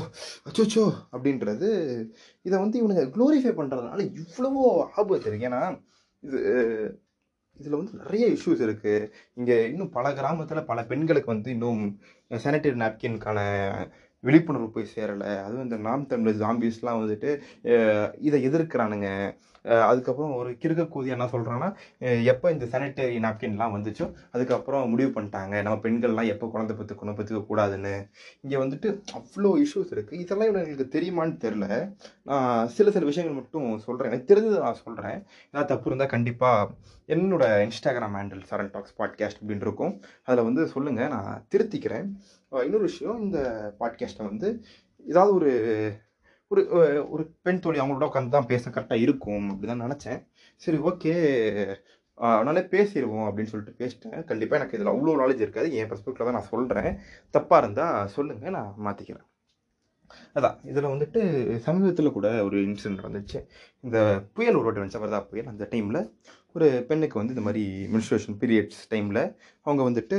அச்சோச்சோ 0.47 0.85
அப்படின்றது 1.13 1.69
இதை 2.47 2.55
வந்து 2.63 2.77
இவனுங்க 2.81 3.03
க்ளோரிஃபை 3.15 3.53
பண்ணுறதுனால 3.59 3.99
இவ்வளவோ 4.21 4.65
ஆபத்து 4.99 5.29
இருக்கு. 5.29 5.47
ஏன்னா 5.51 5.61
இது 6.23 6.39
இதில் 7.61 7.79
வந்து 7.79 7.99
நிறைய 8.01 8.25
இஷ்யூஸ் 8.35 8.63
இருக்குது 8.67 9.09
இங்கே 9.39 9.57
இன்னும் 9.71 9.93
பல 9.97 10.07
கிராமத்தில் 10.19 10.69
பல 10.71 10.79
பெண்களுக்கு 10.91 11.33
வந்து 11.33 11.49
இன்னும் 11.57 11.83
சானிடரி 12.45 12.77
நாப்கின்கான 12.83 13.39
விழிப்புணர்வு 14.23 14.67
போய் 14.73 14.91
சேரலை. 14.95 15.31
அதுவும் 15.45 15.65
இந்த 15.67 15.77
நாம் 15.87 16.09
தமிழ் 16.11 16.41
ஜாம்பிஸ்லாம் 16.41 16.99
வந்துட்டு 17.03 17.29
இதை 18.27 18.39
எதிர்க்கிறானுங்க. 18.49 19.09
அதுக்கப்புறம் 19.89 20.33
ஒரு 20.39 20.51
கிறுக்க 20.61 20.83
கூதி 20.93 21.09
என்ன 21.15 21.25
சொல்கிறான்னா 21.33 21.69
எப்போ 22.33 22.47
இந்த 22.55 22.65
சானிடரி 22.73 23.17
நாப்கின்லாம் 23.25 23.73
வந்துச்சோ 23.75 24.05
அதுக்கப்புறம் 24.35 24.89
முடிவு 24.93 25.11
பண்ணிட்டாங்க. 25.15 25.55
நம்ம 25.65 25.75
பெண்கள்லாம் 25.85 26.31
எப்போ 26.33 26.47
குழந்தை 26.53 26.75
பெற்றுக்கணும் 26.79 27.17
பெற்றுக்க 27.19 27.41
கூடாதுன்னு. 27.51 27.93
இங்கே 28.43 28.57
வந்துட்டு 28.63 28.89
அவ்வளோ 29.19 29.51
இஷ்யூஸ் 29.65 29.93
இருக்குது 29.95 30.21
இதெல்லாம் 30.23 30.49
எங்களுக்கு 30.49 30.87
தெரியுமான்னு 30.97 31.37
தெரில 31.45 31.67
நான் 32.31 32.67
சில 32.77 32.91
சில 32.95 33.05
விஷயங்கள் 33.11 33.39
மட்டும் 33.39 33.69
சொல்கிறேன் 33.87 34.11
எனக்கு 34.11 34.29
தெரிஞ்சதை 34.33 34.61
நான் 34.67 34.81
சொல்கிறேன் 34.85 35.17
ஏதாவது 35.51 35.71
தப்பு 35.73 35.89
இருந்தால் 35.89 36.13
கண்டிப்பாக 36.15 36.69
என்னோட 37.13 37.45
Instagram 37.67 38.15
handle 38.17 38.43
Charan 38.49 38.73
talks 38.75 38.97
podcast 38.99 39.39
அப்படின்னு 39.41 39.65
இருக்கும். 39.67 39.93
அதில் 40.27 40.47
வந்து 40.49 40.63
சொல்லுங்கள் 40.75 41.11
நான் 41.15 41.43
திருத்திக்கிறேன். 41.53 42.07
இன்னொரு 42.51 42.85
விஷயம் 42.89 43.19
இந்த 43.25 43.39
பாட்காஸ்ட்டை 43.79 44.25
வந்து 44.29 44.49
ஏதாவது 45.05 45.33
ஒரு 45.39 45.51
ஒரு 46.51 46.61
ஒரு 47.13 47.23
பெண் 47.45 47.61
தோழி 47.63 47.79
அவங்களோட 47.81 48.07
உட்காந்து 48.09 48.35
தான் 48.35 48.49
பேச 48.51 48.63
கரெக்டாக 48.75 49.03
இருக்கும் 49.05 49.47
அப்படிதான் 49.51 49.83
நினச்சேன். 49.85 50.21
சரி 50.61 50.77
ஓகே 50.91 51.13
அதனால 52.17 52.59
பேசிடுவோம் 52.73 53.27
அப்படின்னு 53.27 53.51
சொல்லிட்டு 53.51 53.79
பேசிட்டேன். 53.81 54.17
கண்டிப்பாக 54.29 54.59
எனக்கு 54.59 54.77
இதில் 54.77 54.93
அவ்வளோ 54.93 55.15
நாலேஜ் 55.21 55.43
இருக்காது. 55.45 55.69
என் 55.79 55.89
பெர்ஸ்பெக்டில் 55.91 56.27
தான் 56.29 56.37
நான் 56.39 56.51
சொல்கிறேன் 56.53 56.91
தப்பாக 57.35 57.61
இருந்தால் 57.63 58.11
சொல்லுங்கள் 58.17 58.55
நான் 58.57 58.73
மாற்றிக்கிறேன் 58.87 59.27
அதான் 60.37 60.57
இதில் 60.69 60.91
வந்துட்டு 60.93 61.21
சமீபத்தில் 61.65 62.15
கூட 62.15 62.27
ஒரு 62.47 62.57
இன்சிடென்ட் 62.67 63.05
வந்துச்சு 63.07 63.39
இந்த 63.85 63.97
புயல் 64.37 64.57
ஒரு 64.59 64.65
வாட்டி 64.67 64.81
வந்துச்சு 64.81 65.03
வரதா 65.03 65.19
புயல். 65.29 65.51
அந்த 65.53 65.65
டைமில் 65.73 65.99
ஒரு 66.55 66.67
பெண்ணுக்கு 66.89 67.19
வந்து 67.19 67.33
இந்த 67.35 67.43
மாதிரி 67.47 67.63
மினிஸ்ட்ரேஷன் 67.91 68.37
பீரியட்ஸ் 68.41 68.81
டைமில் 68.91 69.21
அவங்க 69.65 69.81
வந்துட்டு 69.87 70.17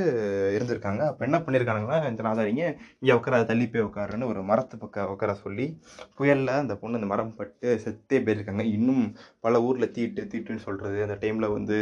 இருந்திருக்காங்க. 0.57 1.03
அப்போ 1.11 1.23
என்ன 1.29 1.39
பண்ணியிருக்காங்கன்னா 1.45 1.97
இந்த 2.11 2.23
நாதாரிங்க 2.27 2.65
இங்கே 3.01 3.15
உட்கார 3.19 3.41
தள்ளி 3.51 3.67
போய் 3.73 3.85
உட்காருன்னு 3.89 4.29
ஒரு 4.33 4.41
மரத்து 4.51 4.77
பக்கம் 4.83 5.11
உட்கார 5.15 5.33
சொல்லி 5.45 5.67
புயலில் 6.19 6.53
அந்த 6.61 6.75
பொண்ணு 6.83 6.99
அந்த 7.01 7.09
மரம் 7.13 7.33
பட்டு 7.39 7.69
செத்தே 7.85 8.19
போயிருக்காங்க. 8.27 8.65
இன்னும் 8.77 9.05
பல 9.47 9.63
ஊரில் 9.69 9.93
தீட்டு 9.97 10.25
தீட்டுன்னு 10.33 10.65
சொல்கிறது 10.67 10.99
அந்த 11.07 11.17
டைமில் 11.25 11.49
வந்து 11.57 11.79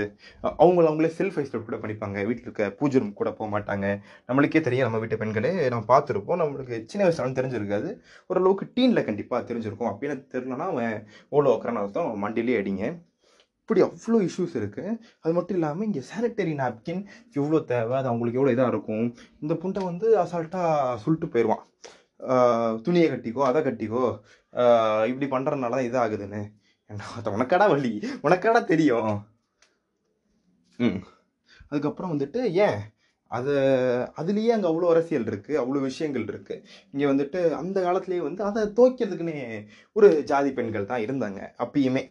அவங்கள 0.62 0.86
அவங்களே 0.90 1.10
செல்ஃப் 1.18 1.38
ஐஸ்லேட் 1.42 1.68
கூட 1.68 1.78
பண்ணிப்பாங்க. 1.84 2.18
வீட்டில் 2.30 2.46
இருக்க 2.48 2.70
பூஜை 2.80 3.00
ரூம் 3.02 3.12
கூட 3.20 3.32
போக 3.40 3.48
மாட்டாங்க. 3.54 3.86
நம்மளுக்கே 4.30 4.62
தெரியும் 4.68 4.88
நம்ம 4.88 5.00
வீட்டு 5.04 5.20
பெண்களே 5.22 5.52
நம்ம 5.74 5.84
பார்த்துருப்போம். 5.94 6.42
நம்மளுக்கு 6.42 6.78
சின்ன 6.92 7.06
வயசுலாம் 7.06 7.38
தெரிஞ்சிருக்காது. 7.40 7.92
ஓரளவுக்கு 8.30 8.66
டீனில் 8.78 9.06
கண்டிப்பாக 9.10 9.42
தெரிஞ்சிருக்கும். 9.52 9.92
அப்படின்னு 9.92 10.18
தெரிலனா 10.34 10.68
அவன் 10.74 10.96
ஓலோ 11.36 11.54
உட்காரன்னு 11.56 11.84
அர்த்தம் 11.84 12.12
மண்டிலே 12.24 12.58
அடிங்க. 12.62 12.84
இப்படி 13.70 13.82
அவ்வளோ 13.86 14.18
இஷ்யூஸ் 14.26 14.54
இருக்குது 14.58 14.92
அது 15.24 15.32
மட்டும் 15.34 15.56
இல்லாமல் 15.58 15.86
இங்கே 15.88 16.00
சானிட்டரி 16.08 16.54
நாப்கின் 16.60 17.02
எவ்வளோ 17.38 17.58
தேவை? 17.68 17.92
அது 17.98 18.08
அவங்களுக்கு 18.10 18.38
எவ்வளோ 18.40 18.54
இதாக 18.54 18.72
இருக்கும்? 18.72 19.04
இந்த 19.42 19.54
புண்டை 19.62 19.80
வந்து 19.88 20.06
அசால்ட்டாக 20.22 20.96
சொல்லிட்டு 21.02 21.26
போயிடுவான் 21.34 21.62
துணியை 22.86 23.08
கட்டிக்கோ 23.12 23.42
அதை 23.48 23.60
கட்டிக்கோ. 23.66 24.02
இப்படி 25.10 25.26
பண்ணுறதுனால 25.34 25.76
தான் 25.76 25.86
இதாகுதுன்னு. 25.90 26.40
என்ன 26.90 27.06
அது 27.18 27.34
உனக்காடா 27.36 27.68
வழி 27.74 27.92
உனக்காடா 28.26 28.62
தெரியும். 28.72 29.12
ம். 30.78 30.98
அதுக்கப்புறம் 31.70 32.12
வந்துட்டு 32.14 32.42
ஏன்? 32.66 32.80
அது 33.30 33.54
அதுலேயே 34.20 34.52
அங்கே 34.56 34.70
அவ்வளோ 34.72 34.90
அரசியல் 34.94 35.28
இருக்குது 35.30 35.60
அவ்வளோ 35.62 35.84
விஷயங்கள் 35.88 36.26
இருக்குது 36.32 36.62
இங்கே 36.92 37.06
வந்துட்டு 37.12 37.40
அந்த 37.60 37.78
காலத்துலேயே 37.86 38.22
வந்து 38.28 38.42
அதை 38.50 38.62
துவைக்கிறதுக்குன்னே 38.78 39.38
ஒரு 39.96 40.10
ஜாதி 40.32 40.52
பெண்கள் 40.58 40.90
தான் 40.92 41.04
இருந்தாங்க 41.06 41.40
அப்பயுமே. 41.66 42.04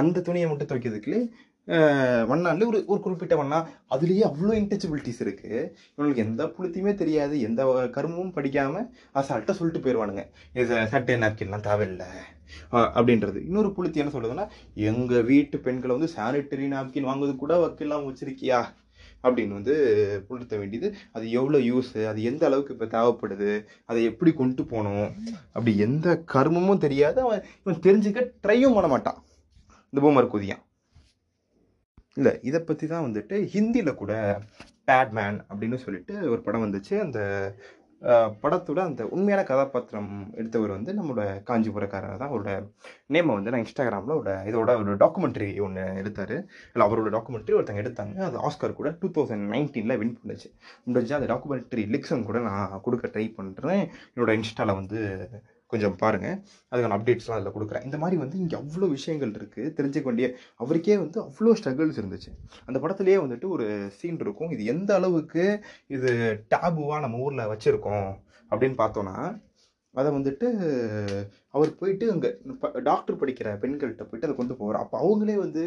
அந்த 0.00 0.22
துணியை 0.28 0.48
மட்டும் 0.48 0.70
துவைக்கிறதுக்குள்ளே 0.70 1.22
வண்ணாலே 2.30 2.66
ஒரு 2.70 2.78
ஒரு 2.92 3.00
குறிப்பிட்ட 3.04 3.34
வண்ணா 3.40 3.58
அதுலேயே 3.94 4.22
அவ்வளோ 4.28 4.52
இன்டச்சபிலிட்டிஸ் 4.60 5.20
இருக்குது 5.24 5.58
இவங்களுக்கு 5.94 6.24
எந்த 6.26 6.42
புளுத்தியுமே 6.56 6.92
தெரியாது 7.02 7.34
எந்த 7.48 7.62
கருமமும் 7.96 8.34
படிக்காமல் 8.36 8.86
அசால்ட்டாக 9.20 9.56
சொல்லிட்டு 9.58 9.82
போயிடுவானுங்க 9.84 10.24
இது 10.60 10.78
சட்டை 10.94 11.16
நாப்கின்லாம் 11.24 11.66
தேவையில்லை. 11.68 12.08
அப்படின்றது. 12.98 13.38
இன்னொரு 13.48 13.70
புளுத்தி 13.76 14.02
என்ன 14.02 14.12
சொல்லுதுன்னா 14.14 14.46
எங்கள் 14.90 15.26
வீட்டு 15.30 15.56
பெண்களை 15.66 15.92
வந்து 15.96 16.10
சானிட்டரி 16.16 16.68
நாப்கின் 16.74 17.08
வாங்குவது 17.10 17.34
கூட 17.42 17.54
வக்கெல்லாம் 17.64 18.06
வச்சுருக்கியா? 18.08 18.60
அப்படின்னு 19.24 19.58
வந்து 19.58 19.74
புளுத்த 20.28 20.54
வேண்டியது. 20.58 20.88
அது 21.16 21.24
எவ்வளோ 21.38 21.58
யூஸு 21.70 22.00
அது 22.10 22.20
எந்த 22.30 22.42
அளவுக்கு 22.48 22.74
இப்போ 22.76 22.88
தேவைப்படுது 22.96 23.52
அதை 23.90 24.00
எப்படி 24.10 24.32
கொண்டு 24.42 24.64
போகணும் 24.72 25.08
அப்படி 25.56 25.72
எந்த 25.88 26.08
கர்மமும் 26.34 26.84
தெரியாது. 26.86 27.18
அவன் 27.26 27.42
இவன் 27.62 27.84
தெரிஞ்சுக்க 27.88 28.30
ட்ரையும் 28.46 28.76
பண்ண 28.78 28.90
மாட்டான். 28.94 29.18
இந்த 29.92 29.98
பூமர் 30.04 30.32
குதியான் 30.34 30.64
இல்லை 32.16 32.32
இதை 32.48 32.60
பற்றி 32.68 32.84
தான் 32.92 33.04
வந்துட்டு 33.06 33.36
ஹிந்தியில் 33.54 33.98
கூட 34.02 34.12
பேட்மேன் 34.88 35.38
அப்படின்னு 35.50 35.76
சொல்லிட்டு 35.84 36.14
ஒரு 36.32 36.40
படம் 36.46 36.64
வந்துச்சு. 36.64 36.94
அந்த 37.06 37.20
படத்தோட 38.42 38.80
அந்த 38.88 39.02
உண்மையான 39.14 39.42
கதாபாத்திரம் 39.48 40.10
எடுத்தவர் 40.40 40.74
வந்து 40.76 40.90
நம்மளோட 40.98 41.22
காஞ்சிபுரக்காரர் 41.48 42.20
தான். 42.20 42.30
அவரோட 42.32 42.50
நேமை 43.14 43.32
வந்து 43.38 43.52
நான் 43.52 43.64
இன்ஸ்டாகிராமில் 43.64 44.18
ஒரு 44.20 44.34
இதோட 44.50 44.74
ஒரு 44.82 44.92
டாக்குமெண்ட்ரி 45.02 45.48
ஒன்று 45.66 45.84
எடுத்தார். 46.00 46.36
இல்லை 46.72 46.84
அவரோட 46.86 47.10
டாக்குமெண்ட்ரி 47.16 47.56
ஒருத்தங்க 47.58 47.82
எடுத்தாங்க. 47.84 48.16
அது 48.28 48.38
ஆஸ்கர் 48.48 48.78
கூட 48.80 48.90
டூ 49.00 49.08
தௌசண்ட் 49.16 49.46
நைன்டீனில் 49.54 49.98
வின் 50.02 50.16
பண்ணுச்சு. 50.20 50.50
முடிஞ்சு 50.88 51.16
அந்த 51.18 51.28
டாக்குமெண்ட்ரி 51.32 51.84
லிக்ஸன் 51.96 52.26
கூட 52.30 52.40
நான் 52.48 52.82
கொடுக்க 52.86 53.10
ட்ரை 53.16 53.26
பண்ணுறேன் 53.40 53.82
என்னோட 54.12 54.32
இன்ஸ்டாவில் 54.40 54.78
வந்து 54.80 55.00
கொஞ்சம் 55.72 55.96
பாருங்கள் 56.02 56.36
அதுக்கான 56.72 56.96
அப்டேட்ஸ்லாம் 56.98 57.38
அதில் 57.38 57.54
கொடுக்குறேன். 57.56 57.84
இந்த 57.88 57.96
மாதிரி 58.02 58.18
வந்து 58.24 58.36
இங்கே 58.42 58.56
அவ்வளோ 58.62 58.88
விஷயங்கள் 58.96 59.34
இருக்குது 59.40 59.74
தெரிஞ்சுக்க 59.78 60.08
வேண்டிய 60.10 60.28
அவருக்கே 60.62 60.96
வந்து 61.04 61.20
அவ்வளோ 61.26 61.56
ஸ்ட்ரகிள்ஸ் 61.60 62.00
இருந்துச்சு. 62.02 62.30
அந்த 62.68 62.78
படத்துலேயே 62.84 63.18
வந்துட்டு 63.24 63.48
ஒரு 63.56 63.66
சீன் 63.98 64.22
இருக்கும். 64.26 64.54
இது 64.56 64.64
எந்த 64.74 64.92
அளவுக்கு 65.00 65.44
இது 65.96 66.10
டேபுவாக 66.54 67.02
நம்ம 67.06 67.24
ஊரில் 67.26 67.50
வச்சுருக்கோம் 67.52 68.08
அப்படின்னு 68.52 68.78
பார்த்தோன்னா 68.84 69.16
அதை 69.98 70.08
வந்துட்டு 70.16 70.46
அவர் 71.56 71.70
போயிட்டு 71.78 72.04
அங்கே 72.14 72.28
டாக்டர் 72.88 73.18
படிக்கிற 73.20 73.48
பெண்கள்கிட்ட 73.62 74.04
போயிட்டு 74.08 74.26
அதை 74.28 74.34
கொண்டு 74.40 74.54
போவார். 74.58 74.78
அப்போ 74.82 74.96
அவங்களே 75.04 75.36
வந்து 75.44 75.62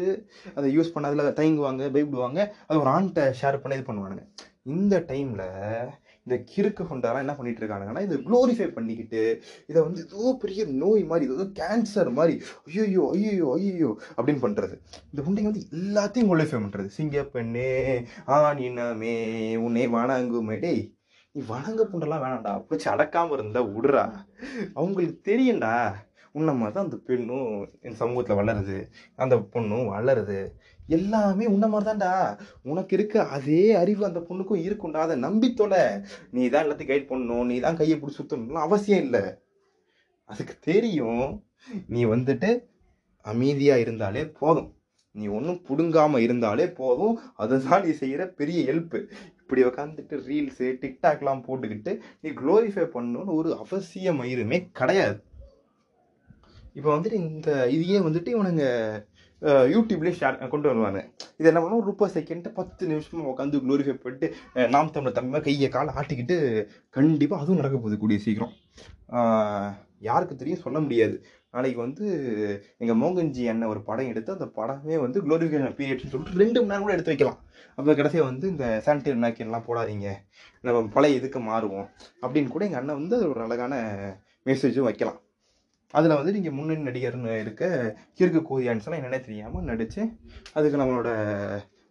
அதை 0.58 0.68
யூஸ் 0.76 0.92
பண்ண 0.94 1.08
அதில் 1.10 1.36
தயங்குவாங்க 1.40 1.82
பயப்படுவாங்க. 1.96 2.40
அதை 2.68 2.76
ஒரு 2.82 2.90
ஆண்கிட்ட 2.94 3.24
ஷேர் 3.40 3.60
பண்ணி 3.62 3.78
இது 3.78 3.88
பண்ணுவானுங்க. 3.88 4.24
இந்த 4.74 4.96
டைமில் 5.10 5.46
இந்த 6.26 6.36
கிறுக்கு 6.52 6.82
கொண்டாலாம் 6.90 7.24
என்ன 7.24 7.34
பண்ணிட்டு 7.38 7.62
இருக்கானுங்கன்னா 7.62 8.04
இதை 8.06 8.18
க்ளோரிஃபை 8.28 8.68
பண்ணிக்கிட்டு 8.76 9.22
இதை 9.70 9.78
வந்து 9.86 10.02
ஏதோ 10.06 10.32
பெரிய 10.44 10.64
நோய் 10.82 11.04
மாதிரி 11.12 11.30
ஏதோ 11.36 11.46
கேன்சர் 11.60 12.10
மாதிரி 12.18 12.34
ஐயோ 12.68 13.04
ஐயோ 13.16 13.46
ஐயோ 13.56 13.90
அப்படின்னு 14.16 14.44
பண்ணுறது 14.46 14.76
இந்த 15.10 15.20
புண்டைங்க 15.26 15.50
வந்து 15.50 15.66
எல்லாத்தையும் 15.78 16.28
க்ளோரிஃபை 16.30 16.60
பண்ணுறது 16.64 16.88
சிங்கப்பெண்ணே 16.98 17.70
ஆண் 18.38 18.62
இனமே 18.68 19.16
உன்னை 19.66 19.86
வணங்குமே. 19.98 20.56
டேய் 20.64 20.82
நீ 21.34 21.40
வணங்க 21.52 21.82
புண்டெல்லாம் 21.90 22.22
வேணாம்டா. 22.24 22.52
பிடிச்சி 22.68 22.88
அடக்காமல் 22.94 23.36
இருந்தால் 23.36 23.70
விடுறா. 23.74 24.02
அவங்களுக்கு 24.78 25.16
தெரியும்டா. 25.30 25.74
உன்ன 26.38 26.50
மாதிரி 26.58 26.74
தான் 26.74 26.86
அந்த 26.86 26.98
பெண்ணும் 27.08 27.48
என் 27.86 27.98
சமூகத்தில் 28.00 28.38
வளருது. 28.40 28.76
அந்த 29.22 29.34
பொண்ணும் 29.54 29.90
வளருது. 29.94 30.38
எல்லாமே 30.86 31.46
உன்ன 31.54 31.68
மாதிரி 31.72 31.88
தான்டா 31.90 32.12
உனக்கு 32.70 32.92
இருக்க 32.96 33.24
அதே 33.36 33.62
அறிவு 33.82 34.02
அந்த 34.08 34.20
பொண்ணுக்கும் 34.28 34.64
இருக்கும்டா. 34.66 35.06
அதை 35.06 35.16
நம்பித்தொலை 35.26 35.82
நீ 36.30 36.42
தான் 36.48 36.64
எல்லாத்தையும் 36.64 36.92
கைட் 36.92 37.10
பண்ணணும். 37.12 37.48
நீ 37.50 37.56
தான் 37.60 37.80
கையை 37.80 37.96
பிடிச்சி 37.98 38.20
சுத்தணும்லாம் 38.20 38.68
அவசியம் 38.68 39.02
இல்லை. 39.06 39.24
அதுக்கு 40.30 40.54
தெரியும் 40.70 41.26
நீ 41.94 42.02
வந்துட்டு 42.14 42.50
அமைதியாக 43.24 43.84
இருந்தாலே 43.84 44.22
போதும். 44.40 44.70
நீ 45.14 45.26
ஒன்றும் 45.38 45.62
பிடுங்காமல் 45.66 46.24
இருந்தாலே 46.26 46.66
போதும். 46.80 47.16
அதுதான் 47.42 47.84
நீ 47.86 47.90
செய்கிற 48.02 48.22
பெரிய 48.38 48.60
ஹெல்ப்பு 48.68 48.98
இப்படி 49.40 49.62
உட்காந்துட்டு 49.68 50.16
ரீல்ஸு 50.28 50.66
டிக்டாக்லாம் 50.82 51.44
போட்டுக்கிட்டு 51.46 51.92
நீ 52.20 52.30
க்ளோரிஃபை 52.40 52.86
பண்ணணும்னு 52.94 53.36
ஒரு 53.40 53.50
அவசியம் 53.62 54.20
மயிருமே 54.20 54.58
கிடையாது. 54.80 55.18
இப்போ 56.78 56.90
வந்துட்டு 56.94 57.18
இந்த 57.28 57.50
இதையே 57.76 57.98
வந்துட்டு 57.98 58.30
இவனுங்க 58.34 58.64
யூடியூப்லேயும் 59.74 60.18
ஷேர் 60.20 60.36
கொண்டு 60.52 60.68
வருவாங்க. 60.70 61.00
இது 61.38 61.48
என்ன 61.50 61.60
பண்ணுவோம்? 61.62 61.86
ரூபா 61.88 62.06
செகண்ட் 62.16 62.48
பத்து 62.58 62.82
நிமிஷமாக 62.90 63.30
உட்காந்து 63.32 63.62
க்ளோரிஃபை 63.64 63.94
பண்ணிட்டு 64.04 64.28
நாம் 64.74 64.94
தமிழ் 64.96 65.16
தமிழ் 65.18 65.46
கையை 65.46 65.68
காலை 65.76 65.94
ஆட்டிக்கிட்டு 66.00 66.36
கண்டிப்பாக 66.96 67.42
அதுவும் 67.42 67.60
நடக்க 67.60 67.78
போகுது 67.78 67.98
கூடிய 68.02 68.20
சீக்கிரம். 68.26 68.52
யாருக்கு 70.08 70.36
தெரியும்? 70.36 70.62
சொல்ல 70.66 70.78
முடியாது. 70.84 71.16
நாளைக்கு 71.54 71.80
வந்து 71.80 72.04
எங்கள் 72.82 72.98
மோகன்ஜி 73.00 73.42
அண்ணன் 73.50 73.70
ஒரு 73.72 73.80
படம் 73.88 74.10
எடுத்து 74.12 74.30
அந்த 74.32 74.46
படமே 74.58 74.96
வந்து 75.04 75.18
க்ளோரிஃபிகேஷன் 75.24 75.76
பீரியட்னு 75.80 76.12
சொல்லிட்டு 76.12 76.40
ரெண்டு 76.42 76.58
மணி 76.60 76.70
நேரம் 76.70 76.84
கூட 76.84 76.94
எடுத்து 76.96 77.12
வைக்கலாம். 77.12 77.40
அப்போ 77.76 77.90
கடைசியாக 77.98 78.28
வந்து 78.30 78.46
இந்த 78.52 78.66
சானிடரி 78.86 79.20
நாக்கின்லாம் 79.24 79.66
போடாதீங்க. 79.68 80.08
நம்ம 80.66 80.88
பழைய 80.96 81.18
இதுக்கு 81.20 81.40
மாறுவோம். 81.50 81.86
அப்படின்னு 82.22 82.54
கூட 82.54 82.64
எங்கள் 82.68 82.80
அண்ணன் 82.80 83.00
வந்து 83.00 83.16
அது 83.18 83.28
ஒரு 83.34 83.42
அழகான 83.46 83.74
மெசேஜும் 84.48 84.88
வைக்கலாம். 84.88 85.20
அதில் 85.92 86.18
வந்து 86.18 86.34
நீங்கள் 86.36 86.56
முன்னணி 86.58 86.82
நடிகர்னு 86.88 87.32
இருக்க 87.40 87.64
கிறுக்கு 88.18 88.40
கோதியான்ஸ்லாம் 88.50 88.98
என்னென்ன 88.98 89.18
தெரியாமல் 89.18 89.68
நடித்து 89.70 90.02
அதுக்கு 90.52 90.80
நம்மளோட 90.82 91.10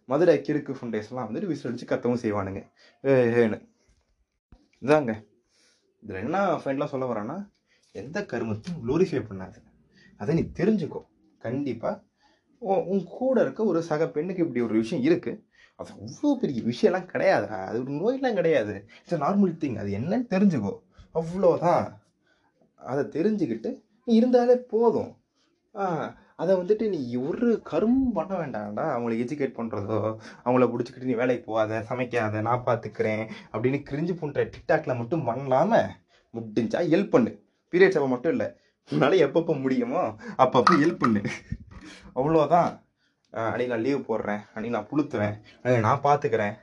மதுரை 0.08 0.36
கிறுக்கு 0.46 0.72
ஃபுண்டேஸ்லாம் 0.78 1.26
வந்துட்டு 1.26 1.50
விசில் 1.50 1.68
அடித்து 1.70 1.90
கத்தவும் 1.90 2.22
செய்வானுங்க. 2.24 2.60
ஏன்னு. 3.42 3.58
இதாங்க 4.82 5.12
இதில் 6.02 6.22
என்ன 6.24 6.38
ஃப்ரெண்ட்லாம் 6.60 6.92
சொல்ல 6.92 7.06
வரேன்னா 7.12 7.36
எந்த 7.94 8.18
கருமத்தையும் 8.32 8.80
குளோரிஃபை 8.82 9.20
பண்ணாது. 9.28 9.58
அதை 10.20 10.34
நீ 10.34 10.42
தெரிஞ்சுக்கோ. 10.60 11.00
கண்டிப்பாக 11.38 12.00
உன் 12.92 13.04
கூட 13.04 13.36
இருக்க 13.40 13.60
ஒரு 13.64 13.80
சக 13.82 14.02
பெண்ணுக்கு 14.08 14.44
இப்படி 14.44 14.60
ஒரு 14.66 14.74
விஷயம் 14.82 15.04
இருக்குது 15.08 15.40
அது 15.78 15.90
அவ்வளோ 15.96 16.32
பெரிய 16.40 16.60
விஷயம்லாம் 16.62 17.08
கிடையாதுடா. 17.12 17.58
அது 17.68 17.78
ஒரு 17.84 17.92
நோயெல்லாம் 18.00 18.38
கிடையாது. 18.38 18.74
இட்ஸ் 19.00 19.22
நார்மல் 19.24 19.54
திங் 19.62 19.78
அது 19.82 19.90
என்னன்னு 19.98 20.26
தெரிஞ்சுக்கோ. 20.34 20.74
அவ்வளோதான். 21.14 21.86
அதை 22.90 23.02
தெரிஞ்சுக்கிட்டு 23.16 23.70
இருந்தாலே 24.06 24.56
போதும். 24.72 25.12
அதை 26.42 26.52
வந்துட்டு 26.60 26.84
நீ 26.94 27.00
ஒரு 27.26 27.48
கரும்பும் 27.70 28.16
பண்ண 28.16 28.32
வேண்டாம்டா. 28.40 28.84
அவங்களை 28.94 29.14
எஜுகேட் 29.24 29.58
பண்ணுறதோ 29.58 29.98
அவங்கள 30.44 30.66
பிடிச்சிக்கிட்டு 30.72 31.10
நீ 31.10 31.16
வேலைக்கு 31.20 31.44
போகாத 31.50 31.80
சமைக்காத 31.90 32.42
நான் 32.48 32.66
பார்த்துக்கிறேன் 32.68 33.24
அப்படின்னு 33.52 33.78
கிரிஞ்சு 33.90 34.14
பண்ணுற 34.22 34.44
டிக்டாக்ல 34.54 34.94
மட்டும் 35.00 35.26
பண்ணலாமல் 35.28 35.92
முடிஞ்சா 36.34 36.80
ஹெல்ப் 36.92 37.14
பண்ணு. 37.14 37.32
பீரியட்ஸ் 37.72 37.98
அப்போ 37.98 38.10
மட்டும் 38.14 38.34
இல்லை. 38.34 38.48
உன்னால் 38.90 39.22
எப்பப்போ 39.26 39.54
முடியுமோ 39.64 40.02
அப்பப்போ 40.44 40.74
ஹெல்ப் 40.82 41.02
பண்ணு. 41.04 41.20
அவ்வளோதான் 42.18 42.70
அன்றைக்கி 43.32 43.50
அன்னைக்கு 43.50 43.72
நான் 43.74 43.84
லீவ் 43.86 44.08
போடுறேன். 44.08 44.40
அன்னைக்கு 44.54 44.76
நான் 44.76 44.90
புளுத்துவேன். 44.90 45.36
நான் 45.86 46.04
பார்த்துக்கிறேன் 46.08 46.54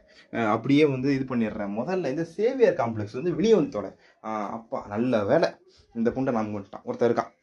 அப்படியே 0.54 0.84
வந்து 0.94 1.10
இது 1.18 1.26
பண்ணிடுறேன். 1.30 1.72
முதல்ல 1.78 2.12
இந்த 2.14 2.26
சேவியர் 2.36 2.80
காம்ப்ளெக்ஸ் 2.82 3.18
வந்து 3.20 3.32
வெளியே 3.38 3.54
வந்து 3.60 3.76
தொலை 3.78 3.92
அப்பா 4.58 4.80
நல்ல 4.94 5.24
வேலை. 5.32 5.50
இந்த 5.96 6.10
புண்டை 6.16 6.32
நான் 6.38 6.54
கொண்டுட்டான் 6.54 6.88
ஒருத்தர் 6.90 7.10
இருக்கான். 7.12 7.34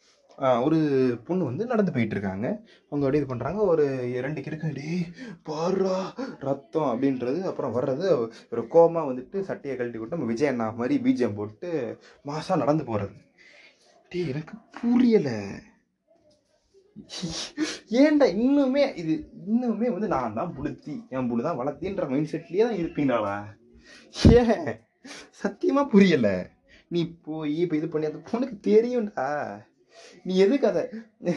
ஒரு 0.66 0.78
பொண்ணு 1.26 1.42
வந்து 1.48 1.64
நடந்து 1.70 1.92
போயிட்டு 1.92 2.14
இருக்காங்க 2.16 2.46
அவங்க 2.88 3.04
அப்படியே 3.04 3.20
இது 3.20 3.30
பண்ணுறாங்க 3.30 3.60
ஒரு 3.72 3.84
ரெண்டு 4.24 4.40
கிறுக்கு 4.46 4.72
டேய் 4.78 5.04
ரத்தம் 6.48 6.90
அப்படின்றது. 6.90 7.38
அப்புறம் 7.50 7.76
வர்றது 7.76 8.06
ஒரு 8.52 8.62
கோமா 8.74 9.02
வந்துட்டு 9.10 9.46
சட்டையை 9.50 9.76
கழட்டி 9.76 10.00
விட்டு 10.00 10.16
நம்ம 10.16 10.28
விஜய் 10.32 10.50
அண்ணா 10.50 10.66
மாதிரி 10.80 10.96
பீஜம் 11.06 11.38
போட்டு 11.38 11.70
மாதம் 12.30 12.62
நடந்து 12.64 12.84
போகிறது 12.90 13.16
டே 14.12 14.20
எனக்கு 14.32 14.56
புரியலை. 14.80 15.38
ஏன்டா 18.02 18.26
இன்னுமே 18.42 18.84
இது 19.00 19.14
இன்னுமே 19.52 19.88
வந்து 19.94 20.08
நான் 20.14 20.36
தான் 20.38 20.52
புளுத்தி. 20.58 20.94
என் 21.14 21.30
புழு 21.30 21.46
தான் 21.46 21.58
வளர்த்தின்ற 21.60 22.04
மைண்ட் 22.12 22.30
செட்லேயே 22.34 22.66
தான் 22.68 22.78
இருப்பீங்களா 22.82 23.34
ஏன்? 24.38 24.70
சத்தியமாக 25.40 25.90
புரியலை. 25.94 26.36
நீ 26.90 27.00
போய் 27.26 27.54
இப்போ 27.62 27.76
இது 27.76 27.86
பண்ணி 27.92 28.10
அந்த 28.10 28.20
பொண்ணுக்கு 28.30 28.56
தெரியும்டா. 28.70 29.28
நீ 30.26 30.32
எதுக்கு 30.44 30.66
அதை? 30.72 30.84
நீ 31.24 31.32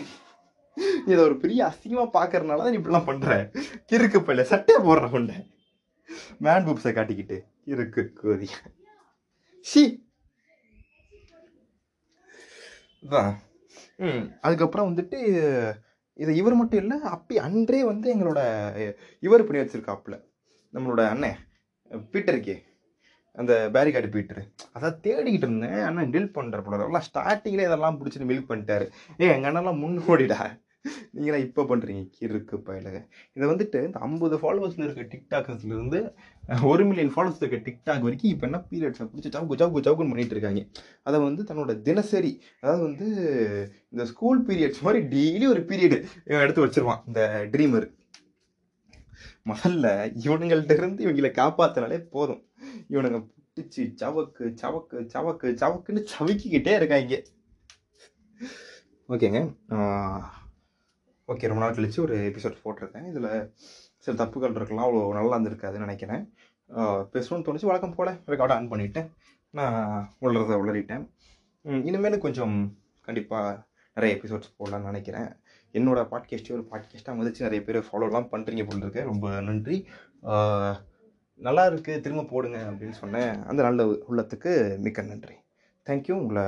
இதை 1.11 1.19
ஒரு 1.27 1.35
பெரிய 1.43 1.59
அசிங்கமாக 1.69 2.15
பார்க்கறனால 2.17 2.63
தான் 2.63 2.73
நீ 2.73 2.79
இப்படிலாம் 2.79 3.09
பண்ணுற 3.09 3.31
இருக்கு 3.95 4.19
பையில 4.27 4.43
சட்டையை 4.51 4.79
போடுற 4.87 5.05
கொண்ட. 5.13 5.33
மேன் 6.45 6.67
புக்ஸை 6.67 6.91
காட்டிக்கிட்டு. 6.97 7.37
இருக்கு 7.73 8.01
கோதி. 8.19 8.47
ஷி. 9.65 9.83
தான் 13.13 13.33
ம் 14.05 14.23
அதுக்கப்புறம் 14.45 14.89
வந்துட்டு 14.89 15.17
இது 16.19 16.31
இவர் 16.41 16.55
மட்டும் 16.59 16.81
இல்லை 16.83 16.97
அப்படி 17.15 17.35
அன்றே 17.47 17.81
வந்து 17.89 18.07
எங்களோட 18.13 18.39
இவர் 19.27 19.45
பண்ணி 19.47 19.61
வச்சுருக்காப்புல. 19.61 20.15
நம்மளோட 20.73 21.01
அண்ணன் 21.13 21.39
பீட்டருக்கே. 22.13 22.55
அந்த 23.41 23.53
பேரிகார்டு 23.75 24.13
போயிட்டுரு. 24.13 24.41
அதான் 24.75 24.97
தேடிக்கிட்டு 25.05 25.47
இருந்தேன். 25.47 25.77
ஆனால் 25.89 26.09
டில் 26.15 26.33
பண்ணுற 26.39 26.61
போல 26.63 26.79
அதெல்லாம் 26.79 27.05
ஸ்டார்டிங்கில் 27.09 27.67
இதெல்லாம் 27.67 27.99
பிடிச்சிட்டு 27.99 28.31
மில்க் 28.31 28.49
பண்ணிட்டாரு. 28.49 28.87
ஏ 29.21 29.27
எங்கள் 29.35 29.49
அண்ணன்லாம் 29.51 29.83
முன்னோடிடா 29.83 30.41
நீங்களாம் 31.15 31.43
இப்போ 31.45 31.61
பண்ணுறீங்க 31.69 32.01
இருக்கு 32.25 32.55
பயலுக. 32.67 32.97
இதை 33.35 33.45
வந்துட்டு 33.51 33.79
இந்த 33.87 33.99
ஐம்பது 34.05 34.35
ஃபாலோவர்ஸில் 34.41 34.85
இருக்க 34.85 35.03
டிக்டாக்ஸ்லேருந்து 35.13 35.99
ஒரு 36.69 36.83
மில்லியன் 36.89 37.11
ஃபாலோவர்ஸ் 37.13 37.41
இருக்க 37.41 37.57
டிக்டாக் 37.65 38.05
வரைக்கும் 38.05 38.31
இப்போ 38.33 38.45
என்ன 38.49 38.59
பீரியட்ஸை 38.69 39.07
பிடிச்சி 39.11 39.31
சவுக்கு 39.35 39.59
சவுக்கு 39.61 39.83
சவுக்குன்னு 39.87 40.13
பண்ணிட்டு 40.13 40.35
இருக்காங்க. 40.37 40.61
அதை 41.07 41.19
வந்து 41.27 41.43
தன்னோட 41.49 41.73
தினசரி 41.87 42.31
அதாவது 42.61 42.83
வந்து 42.87 43.07
இந்த 43.93 44.05
ஸ்கூல் 44.11 44.41
பீரியட்ஸ் 44.49 44.83
மாதிரி 44.87 45.01
டெய்லி 45.15 45.47
ஒரு 45.53 45.63
பீரியடு 45.71 45.99
எடுத்து 46.43 46.65
வச்சிருவான். 46.65 47.01
இந்த 47.09 47.21
ட்ரீமர் 47.55 47.87
முதல்ல 49.51 49.87
இவனுங்கள்ட்ட 50.27 50.79
இருந்து 50.79 51.03
இவங்களை 51.07 51.31
காப்பாற்றினாலே 51.41 51.99
போதும். 52.15 52.41
இவனுங்க 52.89 53.19
பிடிச்சி 53.55 53.83
சவக்கு 54.01 54.45
சவக்கு 54.61 54.97
சவக்கு 55.13 55.47
சவக்குன்னு 55.61 56.01
சவிக்கிக்கிட்டே 56.13 56.73
இருக்காங்க. 56.79 57.17
ஓகேங்க. 59.13 59.39
ஓகே 61.31 61.49
ரொம்ப 61.49 61.61
நாள் 61.63 61.75
கழிச்சு 61.77 61.99
ஒரு 61.99 62.15
எபிசோட் 62.29 62.61
போட்டிருக்கேன். 62.63 63.07
இதில் 63.09 63.29
சில 64.03 64.13
தப்புகள் 64.21 64.55
இருக்கலாம் 64.55 64.85
அவ்வளோ 64.87 65.13
நல்லா 65.17 65.37
இருந்திருக்காதுன்னு 65.37 65.85
நினைக்கிறேன். 65.85 66.23
பேசணும்னு 67.13 67.45
தோணுச்சு. 67.47 67.69
வழக்கம் 67.71 67.95
போல் 67.95 68.11
ரெக்கார்ட் 68.31 68.55
ஆன் 68.55 68.71
பண்ணிவிட்டேன் 68.71 69.09
நான் 69.59 70.15
உளறத 70.21 70.57
உளறிட்டேன். 70.63 71.05
இனிமேல் 71.89 72.23
கொஞ்சம் 72.25 72.55
கண்டிப்பாக 73.07 73.67
நிறைய 73.95 74.17
எபிசோட்ஸ் 74.17 74.55
போடலாம்னு 74.59 74.89
நினைக்கிறேன். 74.91 75.29
என்னோடய 75.73 76.09
பாட்காஸ்ட்டே 76.11 76.55
ஒரு 76.57 76.65
பாட்காஸ்ட்டாக 76.71 77.17
வந்துச்சு 77.19 77.45
நிறைய 77.47 77.61
பேர் 77.63 77.87
ஃபாலோலாம் 77.87 78.29
பண்ணுறீங்க 78.33 78.63
போல் 78.67 78.83
இருக்கு. 78.83 79.03
ரொம்ப 79.11 79.41
நன்றி. 79.47 79.77
நல்லா 81.45 81.63
இருக்குது 81.65 82.01
திரும்ப 82.05 82.23
போடுங்க 82.31 82.57
அப்படின்னு 82.69 82.95
சொன்னேன். 83.01 83.33
அந்த 83.49 83.61
நல்ல 83.65 83.83
உள்ளத்துக்கு 84.09 84.51
மிக்க 84.85 85.01
நன்றி. 85.01 85.35
தேங்க்யூ 85.85 86.11
உங்களை 86.21 86.43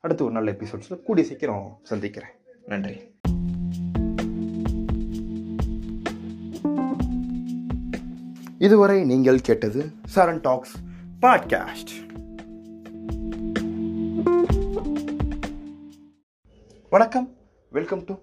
அடுத்து 0.00 0.24
ஒரு 0.24 0.32
நல்ல 0.36 0.52
எபிசோட்ஸில் 0.52 1.02
கூடிய 1.02 1.26
சீக்கிரம் 1.26 1.66
சந்திக்கிறேன். 1.82 2.32
நன்றி. 2.66 2.96
இதுவரை 8.66 9.04
நீங்கள் 9.12 9.44
கேட்டது 9.48 9.82
சரண் 10.14 10.40
டாக்ஸ் 10.40 10.74
பாட்காஸ்ட். 11.22 11.94
வணக்கம். 16.96 17.28
Welcome 17.78 18.04
to 18.10 18.16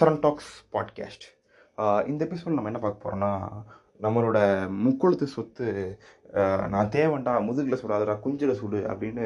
Charan 0.00 0.20
talks 0.26 0.52
podcast. 0.72 1.26
இந்த 2.12 2.24
எபிசோட் 2.24 2.56
நம்ம 2.58 2.70
என்ன 2.72 2.82
பார்க்க 2.84 3.02
போகிறோம்னா 3.04 3.32
நம்மளோட 4.00 4.38
முக்கொழுத்து 4.84 5.26
சொத்து 5.26 5.68
நான் 6.68 6.90
தேவன்டா 6.94 7.32
முதுகில் 7.44 7.80
சுடாதடா 7.82 8.14
குஞ்சில் 8.20 8.58
சுடு 8.60 8.78
அப்படின்னு 8.92 9.24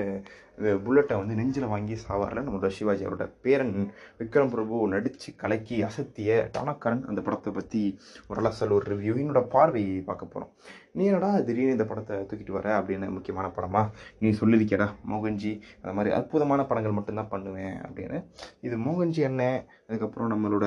புல்லட்டை 0.85 1.15
வந்து 1.19 1.35
நெஞ்சில் 1.35 1.71
வாங்கி 1.73 1.95
சாவார்ல 2.03 2.43
நம்மளோட 2.45 2.69
சிவாஜி 2.69 3.05
அவரோட 3.05 3.25
பேரன் 3.45 3.73
விக்ரம் 4.19 4.51
பிரபு 4.51 4.89
நடித்து 4.89 5.31
கலக்கி 5.37 5.77
அசத்திய 5.83 6.37
டானக்கரன் 6.57 7.03
அந்த 7.05 7.21
படத்தை 7.21 7.53
பற்றி 7.53 7.83
ஒரு 8.29 8.41
அலசல் 8.43 8.75
ஒரு 8.77 8.87
ரிவ்யூ 8.93 9.15
என்னோட 9.23 9.43
பார்வை 9.55 9.85
பார்க்க 10.09 10.33
போகிறோம் 10.35 10.53
நீ 10.93 11.05
என்னடா 11.05 11.31
திடீர்னு 11.39 11.77
இந்த 11.77 11.85
படத்தை 11.85 12.17
தூக்கிட்டு 12.31 12.57
வர 12.59 12.69
அப்படின்னு 12.81 13.09
முக்கியமான 13.17 13.49
படமா? 13.57 13.83
நீ 14.19 14.31
சொல்லியிருக்கேடா 14.41 14.89
மோகன்ஜி 15.11 15.53
அந்த 15.83 15.93
மாதிரி 15.93 16.15
அற்புதமான 16.15 16.67
படங்கள் 16.67 16.97
மட்டும்தான் 16.99 17.33
பண்ணுவேன் 17.35 17.77
அப்படின்னு. 17.89 18.21
இது 18.61 18.79
மோகன்ஜி 18.79 19.23
என்ன 19.31 19.67
அதுக்கப்புறம் 19.89 20.33
நம்மளோட 20.35 20.67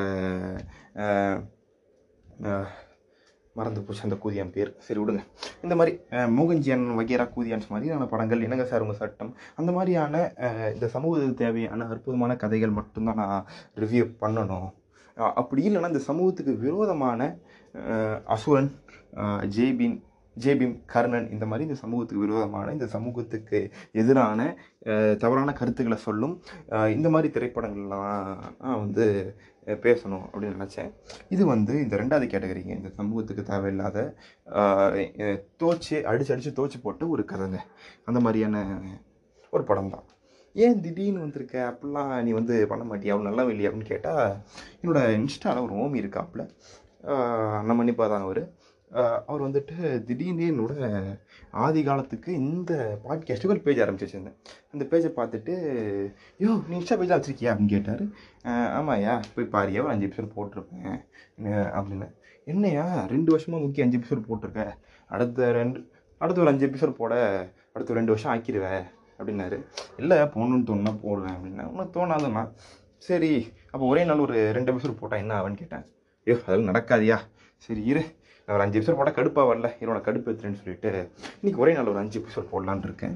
மறந்து 3.55 3.81
போச்சு 3.81 4.03
அந்த 4.03 4.17
கூதியான் 4.21 4.53
பேர். 4.53 4.71
சரி 4.79 4.99
விடுங்க. 4.99 5.21
இந்த 5.63 5.73
மாதிரி 5.75 5.91
அஹ், 6.11 6.29
வகைரா 6.97 7.25
கூதியான்ஸ் 7.33 7.67
மாதிரியான 7.69 8.07
படங்கள் 8.07 8.45
என்னங்க 8.45 8.65
சார் 8.65 8.81
உங்கள் 8.81 9.01
சட்டம் 9.01 9.31
அந்த 9.55 9.71
மாதிரியான 9.71 10.15
இந்த 10.73 10.87
சமூகத்துக்கு 10.95 11.41
தேவையான 11.43 11.87
அற்புதமான 11.87 12.35
கதைகள் 12.35 12.77
மட்டும்தான் 12.79 13.21
நான் 13.21 13.43
ரிவ்யூ 13.77 14.05
பண்ணணும். 14.23 14.69
அப்படி 15.37 15.61
இல்லைன்னா 15.63 15.91
இந்த 15.91 16.03
சமூகத்துக்கு 16.05 16.53
விரோதமான 16.61 17.21
அசுரன் 18.33 18.71
ஜேபின் 19.55 19.97
ஜேபிம் 20.37 20.75
கர்ணன் 20.85 21.27
இந்த 21.29 21.45
மாதிரி 21.45 21.67
இந்த 21.67 21.77
சமூகத்துக்கு 21.81 22.23
விரோதமான 22.23 22.71
இந்த 22.71 22.87
சமூகத்துக்கு 22.87 23.59
எதிரான 23.93 24.39
தவறான 25.17 25.53
கருத்துக்களை 25.53 25.97
சொல்லும் 25.99 26.33
இந்த 26.89 27.07
மாதிரி 27.09 27.29
திரைப்படங்கள்லாம் 27.35 28.31
நான் 28.61 28.79
வந்து 28.79 29.05
பேசணும் 29.65 30.25
அப்படின்னு 30.31 30.57
நினச்சேன். 30.57 30.89
இது 31.29 31.45
வந்து 31.45 31.79
இந்த 31.79 31.97
ரெண்டாவது 31.97 32.27
கேட்டகரிங்க 32.27 32.73
இந்த 32.75 32.89
சமூகத்துக்கு 32.89 33.43
தேவையில்லாத 33.43 33.99
தோச்சு 35.59 35.95
அடிச்சு 36.03 36.31
அடித்து 36.31 36.53
தோச்சு 36.59 36.81
போட்டு 36.81 37.09
ஒரு 37.09 37.23
கதைங்க. 37.23 37.59
அந்த 38.05 38.19
மாதிரியான 38.19 38.57
ஒரு 39.53 39.63
படம் 39.63 39.89
தான். 39.89 40.05
ஏன் 40.55 40.81
திடீர்னு 40.81 41.19
வந்திருக்க? 41.19 41.71
அப்படிலாம் 41.71 42.23
நீ 42.23 42.31
வந்து 42.31 42.67
பண்ண 42.67 42.83
மாட்டியா? 42.83 43.13
அவ்வளோ 43.13 43.21
நல்லா 43.21 43.43
இல்லையா? 43.43 43.69
அப்படின்னு 43.69 43.85
கேட்டால் 43.85 44.33
என்னோடய 44.81 45.17
இன்ஸ்டாவில் 45.19 45.65
ஒரு 45.67 45.73
ஓமி 45.75 46.01
இருக்காப்புல. 46.03 46.43
ஆஹ், 47.03 47.63
நம்ம 47.63 47.91
தான் 48.07 48.21
அவர். 48.21 48.43
அவர் 49.27 49.43
வந்துட்டு 49.43 49.75
திடீர்னு 50.03 50.45
என்னோட 50.51 50.73
ஆதி 51.65 51.81
காலத்துக்கு 51.83 52.33
இந்த 52.33 52.73
பாட்காஸ்ட்டுக்கு 53.03 53.53
ஒரு 53.55 53.61
பேஜ் 53.67 53.79
ஆரம்பிச்சு 53.83 54.07
வச்சுருந்தேன் 54.07 54.37
அந்த 54.71 54.83
பேஜை 54.91 55.11
பார்த்துட்டு 55.19 55.53
யோ 56.43 56.51
நீ 56.69 56.77
இன்ஸ்டா 56.79 56.97
பேஜாக 57.01 57.17
வச்சுருக்கியா 57.19 57.51
அப்படின்னு 57.53 57.73
கேட்டார். 57.75 58.03
ஆமாய்யா 58.79 59.13
போய் 59.35 59.51
பாரியா 59.55 59.83
ஒரு 59.85 59.93
அஞ்சு 59.93 60.07
எபிசோட் 60.07 60.35
போட்டிருப்பேன். 60.37 60.99
அப்படின்னு 61.77 62.09
என்னையா 62.45 62.85
ரெண்டு 63.13 63.31
வருஷமாக 63.31 63.63
முக்கிய 63.63 63.85
அஞ்சு 63.85 63.99
எபிசோட் 63.99 64.27
போட்டிருக்க? 64.29 64.63
அடுத்த 65.07 65.51
ரெண்டு 65.59 65.79
அடுத்த 66.17 66.41
ஒரு 66.41 66.51
அஞ்சு 66.51 66.67
எபிசோட் 66.67 66.99
போட 67.01 67.13
அடுத்த 67.73 67.91
ஒரு 67.93 67.99
ரெண்டு 68.01 68.13
வருஷம் 68.13 68.33
ஆக்கிடுவேன் 68.35 68.83
அப்படின்னாரு. 69.19 69.57
இல்லை 69.97 70.17
போகணுன்னு 70.35 70.67
தோணுனா 70.69 70.93
போடுவேன். 71.01 71.35
அப்படின்னா 71.37 71.65
ஒன்றும் 71.71 71.93
தோணாதுண்ணா 71.97 72.43
சரி 73.07 73.31
அப்போ 73.71 73.85
ஒரே 73.85 74.03
நாள் 74.09 74.25
ஒரு 74.25 74.37
ரெண்டு 74.57 74.71
எபிசோட் 74.73 74.99
போட்டால் 74.99 75.23
என்ன 75.23 75.33
ஆகுன்னு 75.39 75.61
கேட்டேன். 75.61 75.85
ஐயோ 76.25 76.39
அதெல்லாம் 76.45 76.69
நடக்காதியா. 76.73 77.17
சரி 77.65 77.81
இரு. 77.91 78.03
நான் 78.45 78.55
ஒரு 78.55 78.63
அஞ்சு 78.65 78.79
எபிசோட் 78.79 78.97
போட்டால் 78.99 79.17
கடுப்பாக 79.17 79.47
வரல. 79.49 79.67
என்னோட 79.81 79.99
கடுப்பு 80.07 80.29
எடுத்துறேன்னு 80.31 80.59
சொல்லிட்டு 80.61 80.89
இன்றைக்கி 81.41 81.59
ஒரே 81.63 81.73
நாள் 81.77 81.91
ஒரு 81.93 82.01
அஞ்சு 82.01 82.17
எபிசோட் 82.21 82.51
போடலான்னு 82.53 82.87
இருக்கேன். 82.89 83.15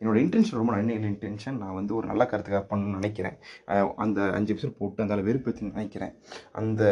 என்னோடய 0.00 0.02
என்னோட 0.02 0.18
இன்டென்ஷன் 0.24 0.58
ரொம்ப 0.60 0.72
நல்ல 0.74 0.94
இன்டென்ஷன் 1.08 1.58
நான் 1.62 1.76
வந்து 1.78 1.92
ஒரு 1.98 2.06
நல்ல 2.10 2.22
கருத்துக்காக 2.30 2.64
பண்ணணும்னு 2.70 2.98
நினைக்கிறேன். 3.00 3.36
அந்த 4.04 4.20
அஞ்சு 4.36 4.54
எபிசோட் 4.54 4.78
போட்டு 4.78 5.04
அந்த 5.04 5.16
வெறுப்பேற்றுன்னு 5.28 5.76
நினைக்கிறேன். 5.76 6.14
அந்த 6.60 6.82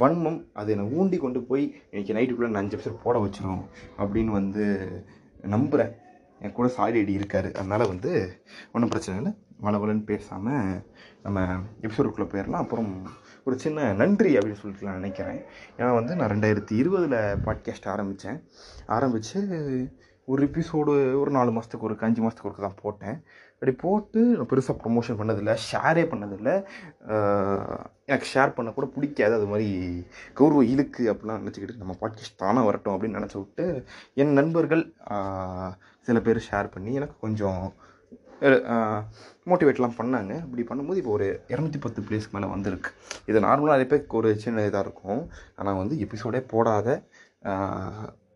வன்மம் 0.00 0.40
அதை 0.60 0.70
என்னை 0.74 0.86
ஊண்டி 0.98 1.18
கொண்டு 1.22 1.40
போய் 1.50 1.64
இன்றைக்கி 1.92 2.14
நைட்டுக்குள்ளே 2.16 2.50
நான் 2.52 2.62
அஞ்சு 2.62 2.76
எபிசோட் 2.78 3.04
போட 3.04 3.18
வச்சிடும் 3.24 3.62
அப்படின்னு 4.02 4.32
வந்து 4.40 4.64
நம்புகிறேன் 5.54 5.92
என் 6.44 6.56
கூட 6.58 6.68
சாரி 6.78 6.98
அடி 7.02 7.14
இருக்காரு. 7.20 7.48
அதனால் 7.60 7.90
வந்து 7.92 8.10
ஒன்றும் 8.72 8.92
பிரச்சனை 8.94 9.16
இல்லை. 9.20 9.32
வளவலன்னு 9.64 10.04
பேசாமல் 10.10 10.82
நம்ம 11.22 11.40
எபிசோடுக்குள்ளே 11.80 12.28
போயிடலாம் 12.32 12.64
அப்புறம் 12.64 12.90
ஒரு 13.44 13.58
சின்ன 13.58 13.92
நன்றி 13.92 14.30
அப்படின்னு 14.38 14.60
சொல்லிட்டு 14.62 14.88
நான் 14.88 15.00
நினைக்கிறேன். 15.02 15.40
ஏன்னா 15.76 15.92
வந்து 15.94 16.16
நான் 16.16 16.30
ரெண்டாயிரத்தி 16.30 16.74
இருபதில் 16.82 17.18
பாட்காஸ்ட் 17.46 17.88
ஆரம்பித்தேன் 17.94 18.38
ஆரம்பித்து 18.86 19.40
ஒரு 20.32 20.40
எபிசோடு 20.46 20.92
ஒரு 21.20 21.30
நாலு 21.30 21.50
மாதத்துக்கு 21.50 21.86
ஒரு 21.86 21.94
அஞ்சு 22.06 22.20
மாதத்துக்கு 22.22 22.48
ஒருக்க 22.50 22.62
தான் 22.66 22.80
போட்டேன். 22.82 23.16
அப்படி 23.54 23.72
போட்டு 23.72 24.20
நான் 24.36 24.50
பெருசாக 24.50 24.74
ப்ரொமோஷன் 24.82 25.18
பண்ணதில்லை 25.20 25.54
ஷேரே 25.68 26.04
பண்ணதில்லை. 26.10 26.54
எனக்கு 28.04 28.26
ஷேர் 28.34 28.54
பண்ண 28.56 28.70
கூட 28.70 28.86
பிடிக்காது. 28.86 29.34
அது 29.34 29.46
மாதிரி 29.46 29.68
கௌரவ 30.32 30.64
இழுக்கு 30.64 31.04
அப்படிலாம் 31.12 31.40
நினச்சிக்கிட்டு 31.42 31.82
நம்ம 31.82 31.96
பாட்காஸ்ட் 32.00 32.40
தானாக 32.42 32.66
வரட்டும் 32.66 32.94
அப்படின்னு 32.94 33.18
நினச்சி 33.20 33.38
விட்டு 33.42 33.66
என் 34.14 34.36
நண்பர்கள் 34.40 34.84
சில 36.00 36.20
பேர் 36.20 36.46
ஷேர் 36.50 36.72
பண்ணி 36.74 36.92
எனக்கு 36.94 37.16
கொஞ்சம் 37.20 37.62
மோட்டிவேட்லாம் 39.50 39.96
பண்ணாங்க. 40.00 40.32
அப்படி 40.44 40.62
பண்ணும்போது 40.68 41.00
இப்போ 41.00 41.12
ஒரு 41.18 41.26
இரநூத்தி 41.52 41.78
பத்து 41.84 42.00
பிளேஸ்க்கு 42.06 42.34
மேலே 42.36 42.48
வந்திருக்கு. 42.54 42.90
இது 43.30 43.38
நார்மலாக 43.46 43.74
நிறைய 43.74 43.88
பேருக்கு 43.92 44.18
ஒரு 44.20 44.30
சின்ன 44.44 44.64
இதாக 44.68 44.84
இருக்கும். 44.86 45.22
ஆனால் 45.58 45.78
வந்து 45.80 45.96
எபிசோடே 46.06 46.40
போடாத 46.52 47.00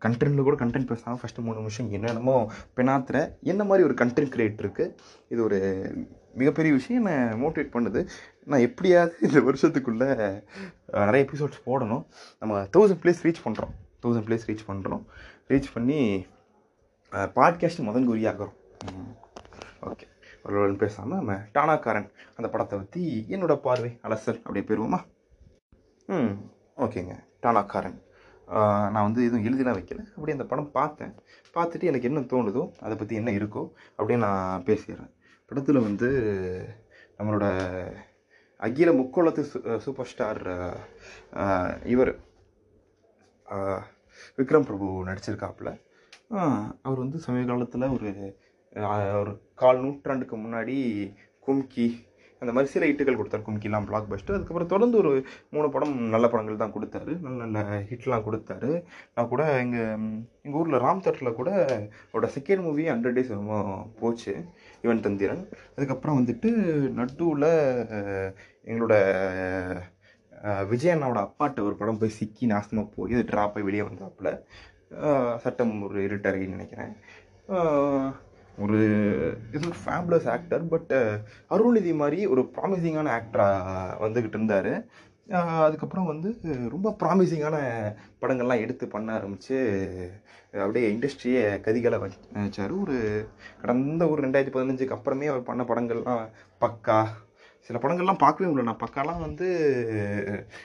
கண்டென்ட்டில் 0.05 0.47
கூட 0.47 0.57
கண்டென்ட் 0.61 0.89
பேசாமல் 0.91 1.19
ஃபஸ்ட்டு 1.19 1.43
மூணு 1.45 1.59
நிமிஷம் 1.61 1.91
என்னென்னமோ 1.97 2.35
பெணாத்துற 2.77 3.17
என்ன 3.51 3.61
மாதிரி 3.69 3.87
ஒரு 3.89 3.95
கண்டென்ட் 4.01 4.33
கிரியேட்டருக்கு 4.33 4.85
இது 5.33 5.39
ஒரு 5.47 5.59
மிகப்பெரிய 6.41 6.71
விஷயம். 6.79 6.99
என்னை 7.01 7.15
மோட்டிவேட் 7.43 7.73
பண்ணுது. 7.75 8.01
நான் 8.49 8.65
எப்படியாவது 8.67 9.13
இந்த 9.27 9.39
வருஷத்துக்குள்ளே 9.47 10.09
நிறைய 11.07 11.21
எபிசோட்ஸ் 11.27 11.63
போடணும். 11.67 12.03
நம்ம 12.41 12.61
தௌசண்ட் 12.75 13.01
பிளேஸ் 13.03 13.23
ரீச் 13.27 13.43
பண்ணுறோம் 13.47 13.73
தௌசண்ட் 14.05 14.27
பிளேஸ் 14.29 14.47
ரீச் 14.49 14.67
பண்ணுறோம் 14.71 15.03
ரீச் 15.51 15.73
பண்ணி 15.75 16.01
பாட்காஸ்ட் 17.37 17.87
முதன் 17.89 18.09
குறியாகிறோம் 18.11 18.55
ஓகே. 19.91 20.05
அவர்களுடன் 20.43 20.81
பேசாமல் 20.83 21.19
நம்ம 21.19 21.35
டானாக்காரன் 21.55 22.07
அந்த 22.37 22.47
படத்தை 22.53 22.75
பற்றி 22.79 23.01
என்னோட 23.35 23.53
பார்வை 23.65 23.91
அலசல் 24.07 24.41
அப்படியே 24.45 24.65
போயிடுவோமா 24.67 24.99
ம் 26.09 26.33
ஓகேங்க. 26.85 27.13
டானாக்காரன். 27.43 27.99
நான் 28.93 29.05
வந்து 29.07 29.21
எதுவும் 29.27 29.45
எழுதிலாம் 29.47 29.77
வைக்கல. 29.77 30.01
அப்படியே 30.15 30.35
அந்த 30.37 30.45
படம் 30.51 30.71
பார்த்தேன். 30.77 31.13
பார்த்துட்டு 31.55 31.89
எனக்கு 31.91 32.09
என்ன 32.09 32.23
தோணுதோ 32.33 32.63
அதை 32.85 32.95
பற்றி 33.01 33.19
என்ன 33.19 33.31
இருக்கோ 33.39 33.63
அப்படின்னு 33.97 34.25
நான் 34.27 34.65
பேசிடுறேன். 34.69 35.11
படத்தில் 35.51 35.85
வந்து 35.87 36.09
நம்மளோட 37.17 37.45
அகில 38.59 38.89
முக்கோளத்து 38.99 39.43
சு 39.51 39.59
சூப்பர் 39.85 40.09
ஸ்டார் 40.11 40.41
இவர் 41.93 42.11
விக்ரம் 44.37 44.67
பிரபு 44.69 44.87
நடிச்சிருக்காப்புல. 45.09 45.71
அவர் 46.85 47.03
வந்து 47.03 47.17
சமீப 47.25 47.47
காலத்தில் 47.51 47.93
ஒரு 47.95 48.11
ஒரு 49.19 49.31
கால் 49.61 49.83
நூற்றாண்டுக்கு 49.83 50.37
முன்னாடி 50.37 50.77
கும்கி 51.47 51.87
அந்த 52.41 52.53
மாதிரி 52.55 52.71
சில 52.71 52.85
ஹிட்டுகள் 52.87 53.17
கொடுத்தாரு. 53.17 53.43
கும்கிலாம் 53.47 53.85
பிளாக் 53.89 54.07
பஸ்ட்டு 54.11 54.33
அதுக்கப்புறம் 54.35 54.71
தொடர்ந்து 54.71 54.97
ஒரு 55.01 55.11
மூணு 55.53 55.67
படம் 55.75 55.93
நல்ல 56.13 56.25
படங்கள் 56.31 56.61
தான் 56.61 56.73
கொடுத்தாரு. 56.75 57.11
நல்ல 57.25 57.45
நல்ல 57.45 57.77
ஹிட்லாம் 57.89 58.25
கொடுத்தாரு. 58.27 58.71
நான் 59.15 59.29
கூட 59.33 59.43
எங்கள் 59.59 60.01
எங்கள் 60.45 60.59
ஊரில் 60.61 60.81
ராம் 60.85 61.03
தேட்டரில் 61.05 61.37
கூட 61.39 61.51
அவரோட 62.09 62.29
செகண்ட் 62.37 62.63
மூவி 62.65 62.85
ஹண்ட்ரட் 62.89 63.17
டேஸ் 63.17 63.31
ரொம்ப 63.37 63.61
போச்சு 63.99 64.33
இவன் 64.85 65.03
தந்திரன். 65.05 65.45
அதுக்கப்புறம் 65.75 66.19
வந்துட்டு 66.19 66.51
நடுவில் 66.99 67.49
எங்களோட 68.71 68.95
விஜய் 70.71 70.93
அண்ணாவோட 70.95 71.21
அப்பாட்ட 71.27 71.67
ஒரு 71.67 71.75
படம் 71.81 72.01
போய் 72.03 72.17
சிக்கி 72.19 72.45
நாசமாக 72.47 72.87
போய் 72.95 73.15
அது 73.17 73.25
ட்ராப் 73.31 73.63
வெளியே 73.69 73.85
வந்தாப்புல. 73.89 74.29
சட்டம் 75.45 75.73
ஒரு 75.87 75.99
இருட்டறைன்னு 76.07 76.55
நினைக்கிறேன். 76.57 76.93
ஒரு 78.63 78.79
இது 79.53 79.63
ஒரு 79.69 79.79
ஃபேப்லஸ் 79.83 80.27
ஆக்டர் 80.33 80.63
பட் 80.73 80.93
அருள்நிதி 81.55 81.93
மாதிரி 82.01 82.19
ஒரு 82.33 82.41
ப்ராமிசிங்கான 82.55 83.13
ஆக்டராக 83.19 84.03
வந்துக்கிட்டு 84.03 84.37
இருந்தார். 84.39 84.73
அதுக்கப்புறம் 85.65 86.09
வந்து 86.11 86.29
ரொம்ப 86.73 86.87
ப்ராமிசிங்கான 87.01 87.57
படங்கள்லாம் 88.21 88.63
எடுத்து 88.63 88.87
பண்ண 88.87 89.13
ஆரம்பித்து 89.17 89.57
அப்படியே 90.63 90.85
இண்டஸ்ட்ரியை 90.93 91.43
கதிகளை 91.67 91.99
வச்சார். 92.05 92.73
ஒரு 92.81 92.97
கடந்த 93.61 94.07
ஒரு 94.07 94.19
ரெண்டாயிரத்தி 94.27 94.55
பதினஞ்சுக்கு 94.57 94.97
அப்புறமே 94.97 95.31
அவர் 95.33 95.47
பண்ண 95.49 95.63
படங்கள்லாம் 95.71 96.25
பக்கா. 96.65 96.99
சில 97.67 97.79
படங்கள்லாம் 97.83 98.23
பார்க்கவே 98.23 98.49
முடியல. 98.49 98.69
நான் 98.69 98.83
பக்காலாம் 98.85 99.23
வந்து 99.27 99.47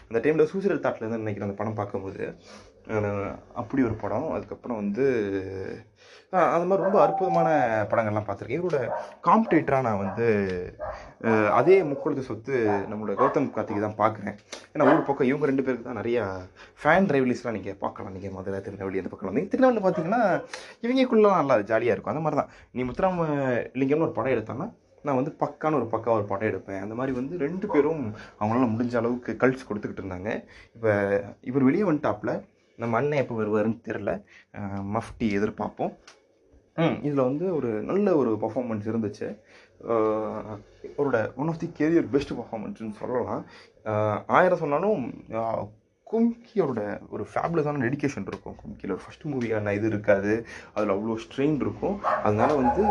அந்த 0.09 0.18
டைமில் 0.24 0.51
சூசைடல் 0.53 0.83
தாட்டில் 0.85 1.05
இருந்து 1.05 1.22
நினைக்கிறேன் 1.22 1.48
அந்த 1.48 1.59
படம் 1.61 1.79
பார்க்கும்போது. 1.81 2.24
அப்படி 3.61 3.81
ஒரு 3.88 3.96
படம். 4.03 4.29
அதுக்கப்புறம் 4.37 4.81
வந்து 4.83 5.05
அது 6.33 6.44
அந்த 6.55 6.64
மாதிரி 6.68 6.85
ரொம்ப 6.87 6.98
அற்புதமான 7.03 7.48
படங்கள்லாம் 7.90 8.27
பார்த்துருக்கேன். 8.27 8.61
இவரோட 8.61 8.79
காம்படேட்டராக 9.27 9.87
நான் 9.87 10.01
வந்து 10.03 10.27
அதே 11.59 11.77
முக்கொழுது 11.90 12.22
சொத்து 12.27 12.55
நம்மளோட 12.90 13.14
கௌதம் 13.20 13.46
கார்த்திகை 13.55 13.81
தான் 13.85 14.01
பார்க்குறேன். 14.03 14.37
ஏன்னா 14.72 14.88
ஒரு 14.92 15.05
பக்கம் 15.09 15.29
இவங்க 15.31 15.48
ரெண்டு 15.51 15.64
பேருக்கு 15.66 15.88
தான் 15.88 16.01
நிறையா 16.01 16.24
ஃபேன் 16.83 17.09
ரைவலிஸ்லாம் 17.14 17.57
நீங்கள் 17.59 17.79
பார்க்கலாம். 17.85 18.14
நீங்கள் 18.16 18.35
மதுரை 18.37 18.61
திருநெல்வேலி 18.66 19.03
அந்த 19.03 19.12
பக்கம் 19.14 19.38
நீங்கள் 19.38 19.53
திருநெல்வேலி 19.55 19.85
பார்த்தீங்கன்னா 19.87 20.22
இவங்களுக்குள்ள 20.85 21.31
நல்லா 21.40 21.57
ஜாலியாக 21.72 21.94
இருக்கும். 21.96 22.14
அந்த 22.14 22.24
மாதிரி 22.27 22.40
தான் 22.42 22.53
நீ 22.77 22.85
முத்துராம 22.90 23.31
லிங்கம்னு 23.83 24.07
ஒரு 24.09 24.16
படம் 24.20 24.37
எடுத்தாங்கன்னா 24.37 24.68
நான் 25.07 25.18
வந்து 25.20 25.33
பக்கான 25.42 25.77
ஒரு 25.81 25.88
பக்கா 25.94 26.12
ஒரு 26.18 26.24
படம் 26.31 26.48
எடுப்பேன். 26.51 26.81
அந்த 26.85 26.94
மாதிரி 27.01 27.12
வந்து 27.18 27.35
ரெண்டு 27.46 27.66
பேரும் 27.72 28.05
அவங்களால 28.38 28.68
முடிஞ்ச 28.74 28.94
அளவுக்கு 29.01 29.33
கல்ஸ் 29.42 29.68
கொடுத்துக்கிட்டு 29.68 30.03
இருந்தாங்க. 30.05 30.31
இப்போ 30.77 30.92
இவர் 31.51 31.68
வெளியே 31.70 31.85
வந்துட்டாப்புல 31.88 32.33
நம்ம 32.82 32.96
அண்ணன் 33.00 33.22
எப்போ 33.22 33.36
வருவாருன்னு 33.40 33.86
தெரில 33.88 34.12
மஃப்டி 34.96 35.28
எதிர்பார்ப்போம். 35.38 35.92
ம். 36.82 36.96
இதில் 37.06 37.26
வந்து 37.28 37.46
ஒரு 37.58 37.70
நல்ல 37.90 38.08
ஒரு 38.20 38.32
பர்ஃபார்மன்ஸ் 38.42 38.88
இருந்துச்சு. 38.90 39.28
அவரோட 40.98 41.18
one 41.40 41.50
of 41.52 41.60
the 41.62 41.68
career 41.80 42.06
best 42.14 42.32
பர்ஃபார்மன்ஸ்னு 42.38 42.94
சொல்லலாம். 43.00 43.42
ஆயிரம் 44.38 44.62
சொன்னாலும் 44.62 45.02
கும்கியோட 46.10 46.80
ஒரு 47.14 47.24
ஃபேப்லஸான 47.30 47.80
டெடிகேஷன் 47.84 48.28
இருக்கும். 48.30 48.54
கும்கியில் 48.60 48.94
ஒரு 48.94 49.02
ஃபஸ்ட் 49.06 49.26
மூவியான 49.32 49.72
இது 49.78 49.86
இருக்காது. 49.92 50.32
அதில் 50.74 50.92
அவ்வளோ 50.94 51.16
ஸ்ட்ரெயின் 51.24 51.58
இருக்கும். 51.64 51.96
அதனால 52.26 52.50
வந்து 52.62 52.84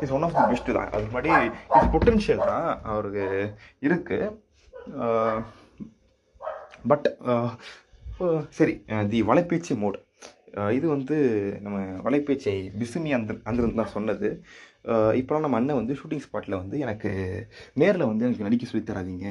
it's 0.00 0.14
one 0.18 0.26
of 0.28 0.36
the 0.38 0.44
best 0.52 0.76
தான். 0.78 0.90
அது 0.94 1.04
முன்னாடி 1.10 1.32
இட்ஸ் 1.74 1.92
பொட்டென்ஷியல் 1.94 2.48
தான் 2.52 2.68
அவருக்கு 2.92 3.26
இருக்குது 3.88 4.32
பட் 6.92 7.06
சரி 8.58 8.74
தி 9.12 9.20
வலைப்பேச்சு 9.30 9.74
மோட். 9.82 9.96
இது 10.76 10.86
வந்து 10.88 11.16
நம்ம 11.64 11.78
வலைப்பேச்சை 12.06 12.54
பிசுமி 12.80 13.10
அந்த 13.16 13.32
அந்த 13.50 13.70
தான் 13.80 13.94
சொன்னது. 13.94 14.28
இப்போலாம் 15.20 15.44
நம்ம 15.44 15.58
அண்ணன் 15.58 15.78
வந்து 15.80 15.94
ஷூட்டிங் 16.00 16.24
ஸ்பாட்டில் 16.24 16.60
வந்து 16.60 16.76
எனக்கு 16.84 17.10
நேரில் 17.80 18.08
வந்து 18.10 18.26
எனக்கு 18.26 18.46
நடிக்க 18.46 18.64
சொல்லித் 18.70 18.90
தராதீங்க. 18.90 19.28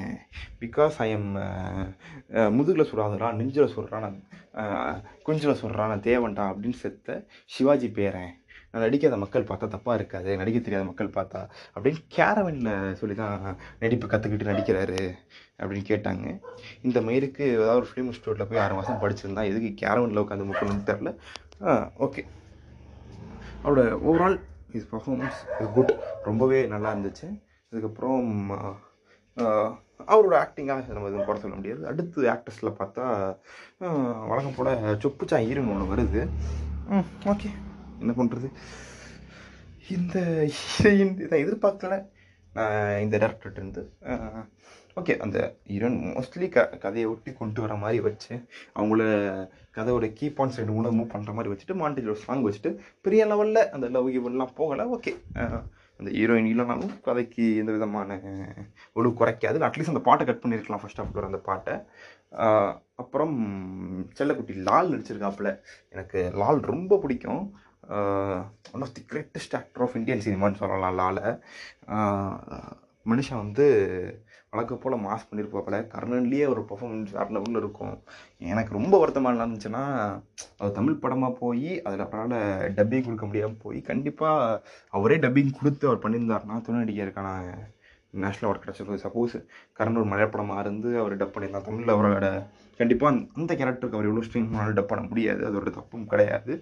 பிகாஸ் 0.64 0.96
ஐ 1.06 1.10
எம் 1.18 1.30
முதுகில் 2.58 2.90
சுடாதரா 2.92 3.30
நெஞ்சில் 3.40 3.76
சொல்கிறான் 3.78 4.06
நான் 4.06 5.02
குஞ்சில் 5.28 5.62
சொல்கிறான் 5.64 5.92
நான் 5.94 6.08
தேவன்டா 6.12 6.46
அப்படின்னு 6.52 6.82
செத்த 6.84 7.20
சிவாஜி 7.56 7.90
பேரன். 8.00 8.34
நான் 8.72 8.84
நடிக்காத 8.86 9.16
மக்கள் 9.24 9.50
பார்த்தா 9.50 9.68
தப்பாக 9.74 9.98
இருக்காது 10.00 10.32
நடிக்க 10.42 10.60
தெரியாத 10.60 10.86
மக்கள் 10.90 11.16
பார்த்தா 11.18 11.42
அப்படின்னு 11.76 12.02
கேரவனில் 12.16 12.96
சொல்லி 13.02 13.16
தான் 13.16 13.36
நடிப்பு 13.84 14.08
கற்றுக்கிட்டு 14.08 14.52
நடிக்கிறாரு. 14.52 15.02
அப்படின்னு 15.60 15.86
கேட்டாங்க. 15.90 16.28
இந்த 16.88 16.98
மயிருக்கு 17.08 17.44
ஏதாவது 17.56 17.80
ஒரு 17.82 17.90
ஃபிலிம் 17.90 18.10
இன்ஸ்டியூட்டில் 18.10 18.50
போய் 18.50 18.62
ஆறு 18.64 18.78
மாதம் 18.78 19.02
படிச்சிருந்தா 19.04 19.44
எதுக்கு 19.52 19.70
கேரவனில் 19.82 20.24
உட்காந்து 20.24 20.50
முக்கணும்னு 20.50 20.88
தெரில 20.90 21.12
ஓகே 22.08 22.24
அவரோட 23.64 23.84
overall 24.10 24.38
is 24.78 24.90
performance 24.94 25.40
is 25.62 25.74
good 25.78 25.94
ரொம்பவே 26.30 26.60
நல்லா 26.74 26.92
இருந்துச்சு. 26.94 27.28
அதுக்கப்புறம் 27.70 28.26
அவரோட 30.14 30.34
ஆக்டிங்காக 30.44 30.94
நம்ம 30.96 31.10
எதுவும் 31.10 31.28
குறை 31.28 31.40
சொல்ல 31.44 31.56
முடியாது. 31.60 31.82
அடுத்து 31.92 32.26
ஆக்டர்ஸில் 32.34 32.78
பார்த்தா 32.80 33.04
வழக்கம் 34.32 34.58
போல் 34.58 34.98
சொப்புச்சா 35.04 35.38
ஹீரோயின் 35.46 35.72
ஒன்று 35.74 35.92
வருது. 35.94 36.22
ஓகே 37.34 37.50
என்ன 38.02 38.14
பண்ணுறது 38.20 38.50
இந்த 39.96 40.18
இதை 41.24 41.38
எதிர்பார்க்கல. 41.46 41.96
நான் 42.58 43.02
இந்த 43.06 43.16
டேரக்டர்கிட்டருந்து 43.22 43.84
ஓகே 44.96 45.18
அந்த 45.18 45.58
ஹீரோயின் 45.68 46.00
மோஸ்ட்லி 46.16 46.50
க 46.50 46.66
கதையை 46.66 47.10
ஒட்டி 47.10 47.34
கொண்டு 47.34 47.62
வர 47.62 47.76
மாதிரி 47.76 48.00
வச்சு 48.00 48.34
அவங்கள 48.76 49.04
கதையோட 49.78 50.14
கீ 50.14 50.28
பாயிண்ட்ஸ் 50.28 50.60
ரெண்டு 50.62 50.72
மூணு 50.72 50.92
மூவ் 50.92 51.14
பண்ணுற 51.14 51.34
மாதிரி 51.34 51.54
வச்சுட்டு 51.54 51.78
மாண்டேஜ் 51.82 52.12
சாங் 52.14 52.44
வச்சுட்டு 52.48 52.72
பெரிய 53.02 53.26
லெவலில் 53.26 53.70
அந்த 53.70 53.90
லவ் 53.90 54.10
கிவன்லாம் 54.10 54.54
போகலை 54.58 54.86
ஓகே 54.96 55.14
அந்த 56.00 56.12
ஹீரோயின் 56.12 56.50
இல்லைனாலும் 56.52 57.02
கதைக்கு 57.02 57.56
எந்த 57.56 57.72
விதமான 57.72 58.16
ஒழு 58.96 59.10
குறைக்காது. 59.20 59.58
அட்லீஸ்ட் 59.68 59.94
அந்த 59.94 60.00
பாட்டை 60.00 60.26
கட் 60.26 60.42
பண்ணியிருக்கலாம் 60.44 60.82
ஃபர்ஸ்ட் 60.82 61.00
ஆஃப் 61.00 61.18
அந்த 61.18 61.38
பாட்டை. 61.38 61.74
அப்புறம் 62.96 63.36
செல்லக்குட்டி 64.20 64.56
லால் 64.70 64.92
நடிச்சிருக்காப்புல. 64.94 65.60
எனக்கு 65.90 66.32
லால் 66.36 66.60
ரொம்ப 66.60 66.98
பிடிக்கும். 66.98 67.44
One 68.74 68.84
of 68.86 68.94
the 68.94 69.04
greatest 69.14 69.56
actor 69.60 69.84
of 69.86 69.96
Indian 69.96 70.26
சினிமான்னு 70.28 70.62
சொல்லலாம் 70.64 71.00
லாலை. 71.00 71.28
மனுஷன் 73.06 73.44
வந்து 73.46 73.68
வழக்கம் 74.54 74.82
போல் 74.84 74.96
மாஸ் 75.06 75.28
பண்ணியிருப்பாப்பில் 75.30 75.78
கர்ணன்லேயே 75.94 76.46
ஒரு 76.54 76.62
பர்ஃபார்மன்ஸ் 76.70 77.14
வேறு 77.18 77.36
லெவலில் 77.36 77.60
இருக்கும். 77.62 77.96
எனக்கு 78.52 78.78
ரொம்ப 78.80 78.96
வருத்தமாக 79.04 79.34
என்ன 79.34 79.46
இருந்துச்சுன்னா 79.48 79.84
அது 80.62 80.72
தமிழ் 80.80 81.02
படமாக 81.04 81.34
போய் 81.44 81.70
அதில் 81.82 82.06
அவரால் 82.08 82.38
டப்பிங் 82.78 83.08
கொடுக்க 83.08 83.26
முடியாமல் 83.26 83.62
போய் 83.64 83.80
கண்டிப்பாக 83.92 84.60
அவரே 84.98 85.18
டப்பிங் 85.26 85.56
கொடுத்து 85.60 85.88
அவர் 85.90 86.04
பண்ணியிருந்தாருன்னா 86.04 86.58
துணை 86.68 86.82
நடிகருக்கான 86.84 87.30
நேஷ்னல் 88.22 88.48
அவார்ட் 88.48 88.64
கிடச்சிருக்கும் 88.64 89.04
சப்போஸ் 89.06 89.36
கரண் 89.78 90.00
ஒரு 90.02 90.10
மலையாள 90.12 90.30
படமாக 90.34 90.64
இருந்து 90.66 90.90
அவர் 91.02 91.14
டப் 91.22 91.34
பண்ணியிருந்தால் 91.36 91.68
தமிழில் 91.68 91.94
அவரோட 91.96 92.28
கண்டிப்பாக 92.80 93.20
அந்த 93.38 93.52
கேரக்டருக்கு 93.60 93.98
அவர் 93.98 94.08
எவ்வளோ 94.10 94.26
ஸ்ட்ரீம் 94.28 94.48
பண்ணாலும் 94.50 94.78
டப் 94.78 94.90
பண்ண 94.92 95.04
முடியாது. 95.10 95.42
அதோட 95.50 95.72
தப்பும் 95.78 96.08
கிடையாது. 96.12 96.54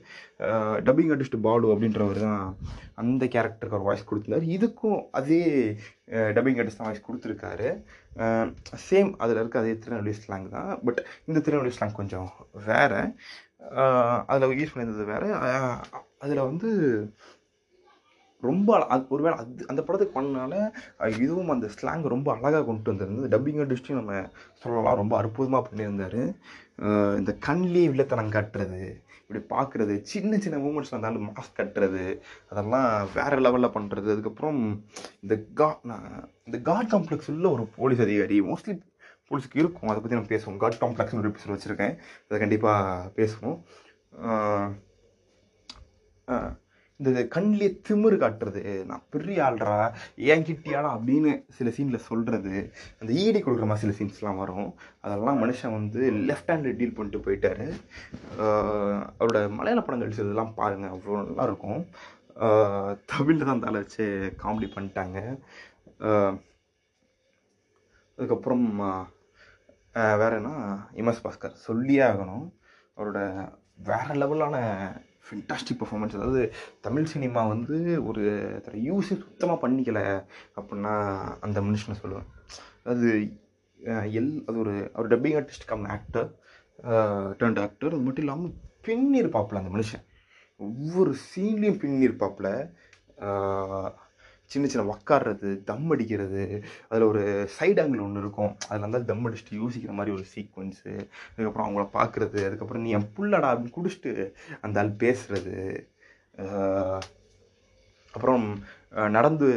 டப்பிங் 0.88 1.12
ஆர்டிஸ்ட் 1.14 1.38
பாலு 1.46 1.68
அப்படின்றவர் 1.74 2.20
தான் 2.26 2.44
அந்த 3.02 3.26
கேரக்டருக்கு 3.36 3.78
அவர் 3.78 3.88
வாய்ஸ் 3.90 4.08
கொடுத்துருந்தார். 4.10 4.48
இதுக்கும் 4.56 5.00
அதே 5.20 5.42
டப்பிங் 6.38 6.60
ஆர்டிஸ்ட் 6.62 6.82
தான் 6.82 6.90
வாய்ஸ் 6.90 7.08
கொடுத்துருக்காரு. 7.08 7.70
சேம் 8.88 9.12
அதில் 9.24 9.42
இருக்க 9.42 9.64
அதே 9.64 9.76
திருநெல்வேலி 9.84 10.16
ஸ்லாங் 10.24 10.48
தான். 10.58 10.72
பட் 10.88 11.02
இந்த 11.30 11.42
திருநெல்வேலி 11.46 11.76
ஸ்லாங் 11.78 12.00
கொஞ்சம் 12.02 12.30
வேறு. 12.70 13.02
அதில் 14.32 14.58
யூஸ் 14.62 14.74
பண்ணியிருந்தது 14.74 15.12
வேறு. 15.14 15.30
அதில் 16.24 16.48
வந்து 16.50 16.70
ரொம்ப 18.48 18.78
அது 18.94 19.06
ஒருவேளை 19.16 19.36
அது 19.42 19.68
அந்த 19.72 19.82
படத்துக்கு 19.88 20.18
பண்ணனால 20.18 20.54
இதுவும் 21.26 21.54
அந்த 21.56 21.68
ஸ்லாங் 21.76 22.04
ரொம்ப 22.16 22.28
அழகாக 22.36 22.64
கொண்டு 22.70 22.92
வந்திருந்தது. 22.92 23.32
டப்பிங் 23.34 23.62
அடிச்சுட்டு 23.64 24.00
நம்ம 24.00 24.24
சொல்லலாம் 24.64 25.00
ரொம்ப 25.02 25.16
அற்புதமாக 25.22 25.64
பண்ணியிருந்தாரு. 25.70 26.24
இந்த 27.22 27.32
கண்லேயே 27.48 27.90
வில்லத்தனம் 27.94 28.36
காட்டுறது 28.36 28.82
இப்படி 29.24 29.42
பார்க்குறது 29.56 29.94
சின்ன 30.12 30.38
சின்ன 30.44 30.58
மூமெண்ட்ஸ் 30.64 30.94
வந்தாலும் 30.96 31.28
மாஸ்க் 31.28 31.60
கட்டுறது 31.60 32.06
அதெல்லாம் 32.52 32.88
வேற 33.18 33.34
லெவலில் 33.46 33.76
பண்ணுறது 33.76 34.08
அதுக்கப்புறம் 34.14 34.60
இந்த 35.24 35.36
கா 35.60 35.70
நான் 35.92 36.08
இந்த 36.48 36.58
காட் 36.70 36.90
காம்ப்ளெக்ஸ் 36.94 37.30
உள்ள 37.34 37.48
ஒரு 37.56 37.66
போலீஸ் 37.78 38.04
அதிகாரி 38.08 38.40
மோஸ்ட்லி 38.50 38.76
போலீஸுக்கு 39.30 39.62
இருக்கும். 39.62 39.90
அதை 39.92 40.00
பற்றி 40.00 40.18
நம்ம 40.18 40.32
பேசுவோம். 40.34 40.58
காட் 40.64 40.80
காம்ப்ளெக்ஸ்னு 40.82 41.22
ஒரு 41.22 41.32
எபிசோட் 41.32 41.56
வச்சுருக்கேன். 41.56 41.96
அதை 42.28 42.40
கண்டிப்பாக 42.44 43.12
பேசுவோம். 43.20 43.58
இந்த 47.02 47.22
கண்ணிலே 47.36 47.68
திமிரு 47.88 48.18
காட்டுறது. 48.24 48.62
நான் 48.90 49.06
பெரிய 49.14 49.40
ஆள்றா 49.48 49.76
ஏன் 50.32 50.46
கிட்டியாடா 50.48 50.90
அப்படின்னு 50.98 51.32
சில 51.58 51.70
சீனில் 51.78 52.06
சொல்கிறது 52.10 52.54
அந்த 53.00 53.12
ஈடி 53.24 53.40
கொடுக்குற 53.46 53.68
மாதிரி 53.70 53.84
சில 53.84 53.96
சீன்ஸ்லாம் 54.00 54.42
வரும். 54.44 54.70
அதெல்லாம் 55.06 55.42
மனுஷன் 55.44 55.76
வந்து 55.80 56.02
லெஃப்ட் 56.30 56.52
ஹேண்டில் 56.54 56.78
டீல் 56.80 56.96
பண்ணிட்டு 56.98 57.24
போயிட்டாரு. 57.26 57.68
அவரோட 59.20 59.42
மலையாள 59.58 59.84
படங்கள் 59.88 60.18
சிலதெல்லாம் 60.20 60.56
பாருங்கள் 60.62 60.94
அவ்வளோ 60.96 61.26
நல்லாயிருக்கும். 61.30 61.84
தமிழில் 63.12 63.50
தான் 63.50 63.66
தலை 63.66 63.78
வச்சு 63.82 64.06
காமெடி 64.44 64.70
பண்ணிட்டாங்க. 64.76 65.20
அதுக்கப்புறம் 68.18 68.68
வேறு 70.22 70.36
என்ன? 70.40 70.52
எம்எஸ் 71.02 71.24
பாஸ்கர் 71.24 71.64
சொல்லியே 71.68 72.04
ஆகணும். 72.12 72.46
அவரோட 72.98 73.20
வேற 73.90 74.08
லெவலான 74.22 74.56
ஃபென்டாஸ்டிக் 75.32 75.80
பர்ஃபார்மன்ஸ் 75.82 76.16
அதாவது 76.20 76.42
தமிழ் 76.82 77.12
சினிமா 77.14 77.42
வந்து 77.54 77.78
ஒரு 78.06 78.24
யூஸே 78.90 79.16
சுத்தமாக 79.24 79.68
பண்ணிக்கல 79.68 80.00
அப்படின்னா 80.60 80.94
அந்த 81.40 81.58
மனுஷனை 81.62 81.96
சொல்லுவேன். 82.04 82.28
அது 82.84 83.08
எல் 84.20 84.34
அது 84.48 84.58
ஒரு 84.58 84.74
அவர் 84.94 85.12
dubbing 85.14 85.38
artist 85.40 85.70
cum 85.72 85.86
actor 85.96 86.30
turned 87.40 87.62
actor 87.66 87.94
அது 87.94 88.06
மட்டும் 88.08 88.26
இல்லாமல் 88.26 88.54
பின்னிருப்பாப்புல 88.88 89.62
அந்த 89.62 89.72
மனுஷன். 89.78 90.04
ஒவ்வொரு 90.60 91.12
சீன்லேயும் 91.30 91.82
பின்னிருப்பாப்புல. 91.84 92.50
சின்ன 94.52 94.68
சின்ன 94.72 94.86
உக்காடுறது 94.94 95.50
தம் 95.70 95.92
அடிக்கிறது 95.94 96.44
அதில் 96.90 97.10
ஒரு 97.12 97.24
சைடு 97.58 97.80
ஆங்கிள் 97.84 98.06
ஒன்று 98.06 98.24
இருக்கும். 98.24 98.52
அதில் 98.68 98.84
இருந்தால் 98.84 99.10
தம் 99.12 99.26
அடிச்சுட்டு 99.28 99.60
யோசிக்கிற 99.62 99.94
மாதிரி 99.98 100.16
ஒரு 100.18 100.26
சீக்வன்ஸு 100.34 100.92
அதுக்கப்புறம் 101.32 101.68
அவங்கள 101.68 101.86
பார்க்குறது 101.98 102.40
அதுக்கப்புறம் 102.48 102.86
நீ 102.86 102.92
என் 103.00 103.12
புள்ளடா 103.18 103.52
அப்படின்னு 103.52 103.78
குடிச்சிட்டு 103.78 104.14
அந்த 104.62 104.82
ஆள் 104.84 105.00
பேசுறது. 105.04 105.58
அப்புறம் 108.14 108.46
நடந்து 109.18 109.50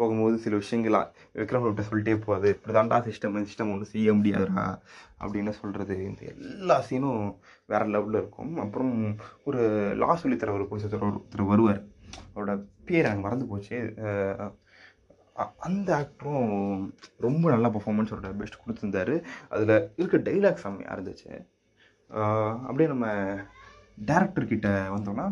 போகும்போது 0.00 0.36
சில 0.42 0.56
விஷயங்களா 0.62 1.00
விக்ரம்கிட்ட 1.38 1.84
சொல்லிட்டே 1.88 2.14
போகாது. 2.24 2.48
இப்படி 2.54 2.74
தாண்டா 2.76 2.98
சிஸ்டம் 3.06 3.38
சிஸ்டம் 3.50 3.70
ஒன்றும் 3.74 3.92
செய்ய 3.94 4.12
முடியாதுடா 4.18 4.64
அப்படின்னு 5.22 5.52
சொல்கிறது 5.60 5.94
இந்த 6.08 6.22
எல்லா 6.32 6.76
சீனும் 6.88 7.22
வேற 7.72 7.82
லெவலில் 7.94 8.20
இருக்கும். 8.22 8.52
அப்புறம் 8.64 8.92
ஒரு 9.48 9.60
லா 10.02 10.10
சொல்லித்தர 10.22 10.54
ஒரு 10.58 10.66
புதுசு 10.70 10.98
ஒருத்தர் 11.08 11.50
வருவார். 11.52 11.80
அவரோட 12.34 12.54
பேர் 12.86 13.06
எனக்கு 13.08 13.24
மறந்து 13.26 13.46
போச்சு. 13.52 13.78
அந்த 15.66 15.88
ஆக்டரும் 16.00 16.54
ரொம்ப 17.26 17.44
நல்ல 17.54 17.66
பர்ஃபார்மன்ஸ் 17.74 18.12
அவரோட 18.12 18.30
பெஸ்ட் 18.40 18.62
கொடுத்துருந்தாரு. 18.62 19.16
அதில் 19.48 19.74
இருக்க 20.00 20.16
டைலாக் 20.30 20.64
செம்மையாக 20.64 20.96
இருந்துச்சு. 20.96 21.32
அப்படியே 22.66 22.88
நம்ம 22.94 23.06
டேரக்டர்கிட்ட 24.10 24.68
வந்தோம்னா 24.96 25.26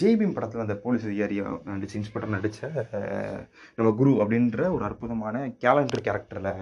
ஜெய்பீம் 0.00 0.34
படத்தில் 0.36 0.64
அந்த 0.64 0.74
போலீஸ் 0.84 1.04
அதிகாரியை 1.08 1.42
நடிச்சு 1.72 1.98
இன்ஸ்பெக்டர் 1.98 2.34
நடித்த 2.34 2.70
நம்ம 3.76 3.90
குரு 4.00 4.12
அப்படின்ற 4.22 4.62
ஒரு 4.76 4.84
அற்புதமான 4.88 5.44
கேலண்டர் 5.64 6.06
கேரக்டரில் 6.06 6.52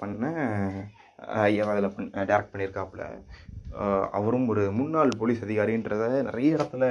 பண்ண 0.00 0.32
ஐயா 1.44 1.66
அதில் 1.72 1.94
பண் 1.96 2.10
டேரக்ட் 2.30 2.52
பண்ணியிருக்காப்புல 2.52 3.04
அவரும் 4.18 4.46
ஒரு 4.52 4.62
முன்னாள் 4.78 5.10
போலீஸ் 5.20 5.44
அதிகாரின்றத 5.46 6.06
நிறைய 6.28 6.56
இடத்துல 6.56 6.84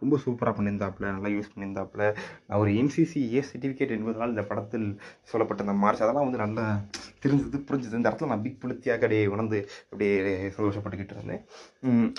ரொம்ப 0.00 0.14
சூப்பராக 0.24 0.52
பண்ணியிருந்தாப்புல 0.56 1.12
நல்லா 1.16 1.30
யூஸ் 1.34 1.52
பண்ணியிருந்தாப்புல. 1.52 2.02
அவர் 2.56 2.70
என்சிசி 2.80 3.22
ஏ 3.36 3.42
சர்டிஃபிகேட் 3.50 3.94
என்பதனால் 3.96 4.34
இந்த 4.34 4.44
படத்தில் 4.50 4.88
சொல்லப்பட்ட 5.32 5.66
அந்த 5.66 5.76
மார்ச் 5.82 6.04
அதெல்லாம் 6.04 6.28
வந்து 6.28 6.42
நல்லா 6.44 6.66
தெரிஞ்சது 7.24 7.60
புரிஞ்சது. 7.68 7.98
இந்த 8.00 8.08
இடத்துல 8.10 8.30
நான் 8.32 8.44
பிக் 8.46 8.60
புளுத்தியாக 8.64 8.98
அப்படியே 9.00 9.24
உணர்ந்து 9.34 9.60
அப்படியே 9.90 10.14
சந்தோஷப்பட்டுக்கிட்டு 10.58 11.16
இருந்தேன். 11.18 11.42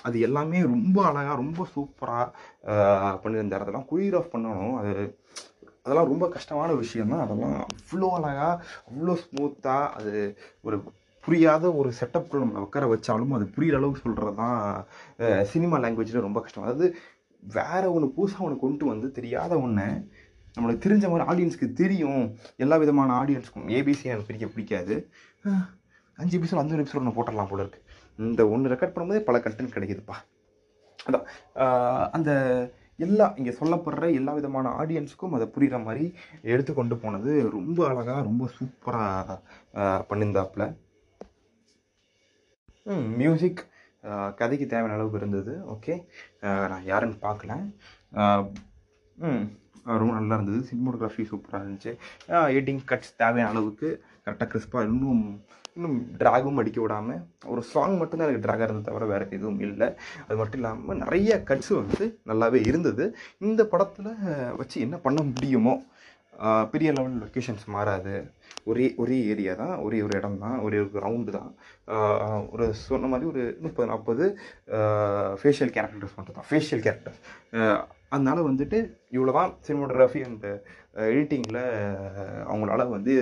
அது 0.08 0.18
எல்லாமே 0.30 0.62
ரொம்ப 0.74 0.98
அழகாக 1.12 1.38
ரொம்ப 1.44 1.68
சூப்பராக 1.76 2.28
பண்ணியிருந்த 3.24 3.58
இடத்தெல்லாம் 3.60 3.90
குயிர் 3.92 4.18
ஆஃப் 4.22 4.34
பண்ணணும். 4.36 4.76
அது 4.82 4.94
அதெல்லாம் 5.84 6.10
ரொம்ப 6.12 6.26
கஷ்டமான 6.34 6.72
விஷயம் 6.80 7.12
தான் 7.14 7.22
அதெல்லாம் 7.26 7.54
அவ்வளோ 7.68 8.08
அழகாக 8.18 8.56
அவ்வளோ 8.90 9.14
ஸ்மூத்தாக 9.22 9.94
அது 9.98 10.14
ஒரு 10.68 10.78
புரியாத 11.26 11.66
ஒரு 11.80 11.90
செட்டப்பில் 12.00 12.44
நம்மளை 12.44 12.62
உட்கார 12.68 12.86
வச்சாலும் 12.94 13.34
அது 13.38 13.46
புரியிற 13.56 13.78
அளவுக்கு 13.80 14.04
சொல்கிறது 14.06 14.34
தான் 14.42 14.60
சினிமா 15.52 15.78
லாங்குவேஜில் 15.84 16.26
ரொம்ப 16.28 16.40
கஷ்டம். 16.44 16.66
அதாவது 16.68 16.88
வேற 17.44 17.84
ஒன்று 17.96 18.08
புதுசாக 18.18 18.46
ஒன்று 18.48 18.64
கொண்டு 18.66 18.86
வந்து 18.92 19.10
தெரியாத 19.18 19.54
ஒன்று 19.66 19.88
நம்மளுக்கு 20.56 20.84
தெரிஞ்ச 20.86 21.06
மாதிரி 21.12 21.28
ஆடியன்ஸ்க்கு 21.32 21.68
தெரியும். 21.82 22.24
எல்லா 22.64 22.78
விதமான 22.84 23.10
ஆடியன்ஸ்க்கும் 23.22 23.70
ஏபிசி 23.78 24.10
எனக்கு 24.12 24.30
பிடிக்க 24.30 24.48
பிடிக்காது. 24.56 24.96
அஞ்சு 26.18 26.36
எபிசோட் 26.40 26.62
அஞ்சு 26.64 26.82
எபிசோட் 26.84 27.02
ஒன்று 27.04 27.18
போட்டுடலாம் 27.18 27.52
போல 27.52 27.64
இருக்கு. 27.66 27.82
இந்த 28.20 28.42
ஒன்று 28.54 28.72
ரெக்கார்ட் 28.74 28.94
பண்ணும்போதே 28.96 29.22
பல 29.30 29.38
கண்டென்ட் 29.46 29.76
கிடைக்குதுப்பா. 29.76 30.18
அதான் 31.08 31.26
அந்த 32.18 32.32
எல்லா 33.06 33.26
இங்கே 33.40 33.52
சொல்லப்படுற 33.60 34.06
எல்லா 34.20 34.32
விதமான 34.38 34.72
ஆடியன்ஸுக்கும் 34.82 35.36
அதை 35.38 35.46
புரிகிற 35.56 35.78
மாதிரி 35.86 36.06
எடுத்து 36.54 36.72
கொண்டு 36.80 36.96
போனது 37.04 37.32
ரொம்ப 37.58 37.80
அழகாக 37.90 38.24
ரொம்ப 38.30 38.46
சூப்பராக 38.56 39.38
பண்ணியிருந்தாப்புல 40.10 40.66
மியூசிக் 43.22 43.62
கதைக்கு 44.40 44.66
தேவையான 44.74 44.98
அளவுக்கு 44.98 45.20
இருந்தது. 45.22 45.54
ஓகே 45.74 45.96
நான் 46.72 46.88
யாருன்னு 46.92 47.18
பார்க்கல. 47.28 47.54
ம் 49.18 49.46
ரொம்ப 50.02 50.12
நல்லா 50.18 50.36
இருந்தது. 50.38 50.60
சினிமோகிராஃபி 50.70 51.24
சூப்பராக 51.32 51.62
இருந்துச்சு. 51.64 51.92
எடிட்டிங் 52.58 52.84
கட்ஸ் 52.92 53.14
தேவையான 53.22 53.52
அளவுக்கு 53.54 53.90
கரெக்டாக 54.26 54.48
கிறிஸ்பாக 54.54 54.90
இன்னும் 54.92 55.24
இன்னும் 55.76 55.98
ட்ராகும் 56.22 56.60
அடிக்க 56.62 56.80
விடாமல் 56.84 57.20
ஒரு 57.52 57.62
சாங் 57.72 57.96
மட்டும்தான் 58.00 58.30
எனக்கு 58.30 58.46
ட்ராகாக 58.46 58.68
இருந்தது 58.68 58.88
தவிர 58.88 59.06
வேறு 59.12 59.26
எதுவும் 59.38 59.60
இல்லை. 59.68 59.88
அது 60.26 60.38
மட்டும் 60.40 60.60
இல்லாமல் 60.60 61.00
நிறைய 61.04 61.38
கட்ஸும் 61.50 61.82
வந்து 61.84 62.06
நல்லாவே 62.30 62.60
இருந்தது. 62.70 63.06
இந்த 63.48 63.62
படத்தில் 63.74 64.10
வச்சு 64.60 64.78
என்ன 64.86 64.98
பண்ண 65.06 65.22
முடியுமோ 65.32 65.76
பெரிய 66.74 66.90
லெவல் 66.98 67.20
லொக்கேஷன்ஸ் 67.24 67.66
மாறாது. 67.76 68.16
ஒரே 68.70 68.88
ஒரே 69.02 69.18
ஏரியா 69.32 69.54
தான் 69.62 69.76
ஒரே 69.86 69.98
ஒரு 70.06 70.14
இடம் 70.20 70.42
தான் 70.46 70.58
ஒரே 70.66 70.78
ஒரு 70.84 70.90
கிரவுண்டு 70.96 71.32
தான். 71.38 71.52
ஒரு 72.54 72.66
சொன்ன 72.88 73.10
மாதிரி 73.14 73.30
ஒரு 73.32 73.44
முப்பது 73.66 73.90
நாற்பது 73.92 74.26
ஃபேஷியல் 75.42 75.74
கேரக்டர்ஸ் 75.78 76.18
மட்டும் 76.18 76.38
தான் 76.40 76.50
ஃபேஷியல் 76.52 76.84
கேரக்டர்ஸ் 76.88 77.22
அதனால 78.16 78.38
வந்துட்டு 78.50 78.78
இவ்வளோ 79.16 79.34
தான் 79.40 79.52
சினிமோட்டோகிராஃபி 79.66 80.22
அண்ட் 80.28 80.46
எடிட்டிங்கில் 81.10 81.60
அவங்களால 82.52 82.88
வந்து 82.94 83.14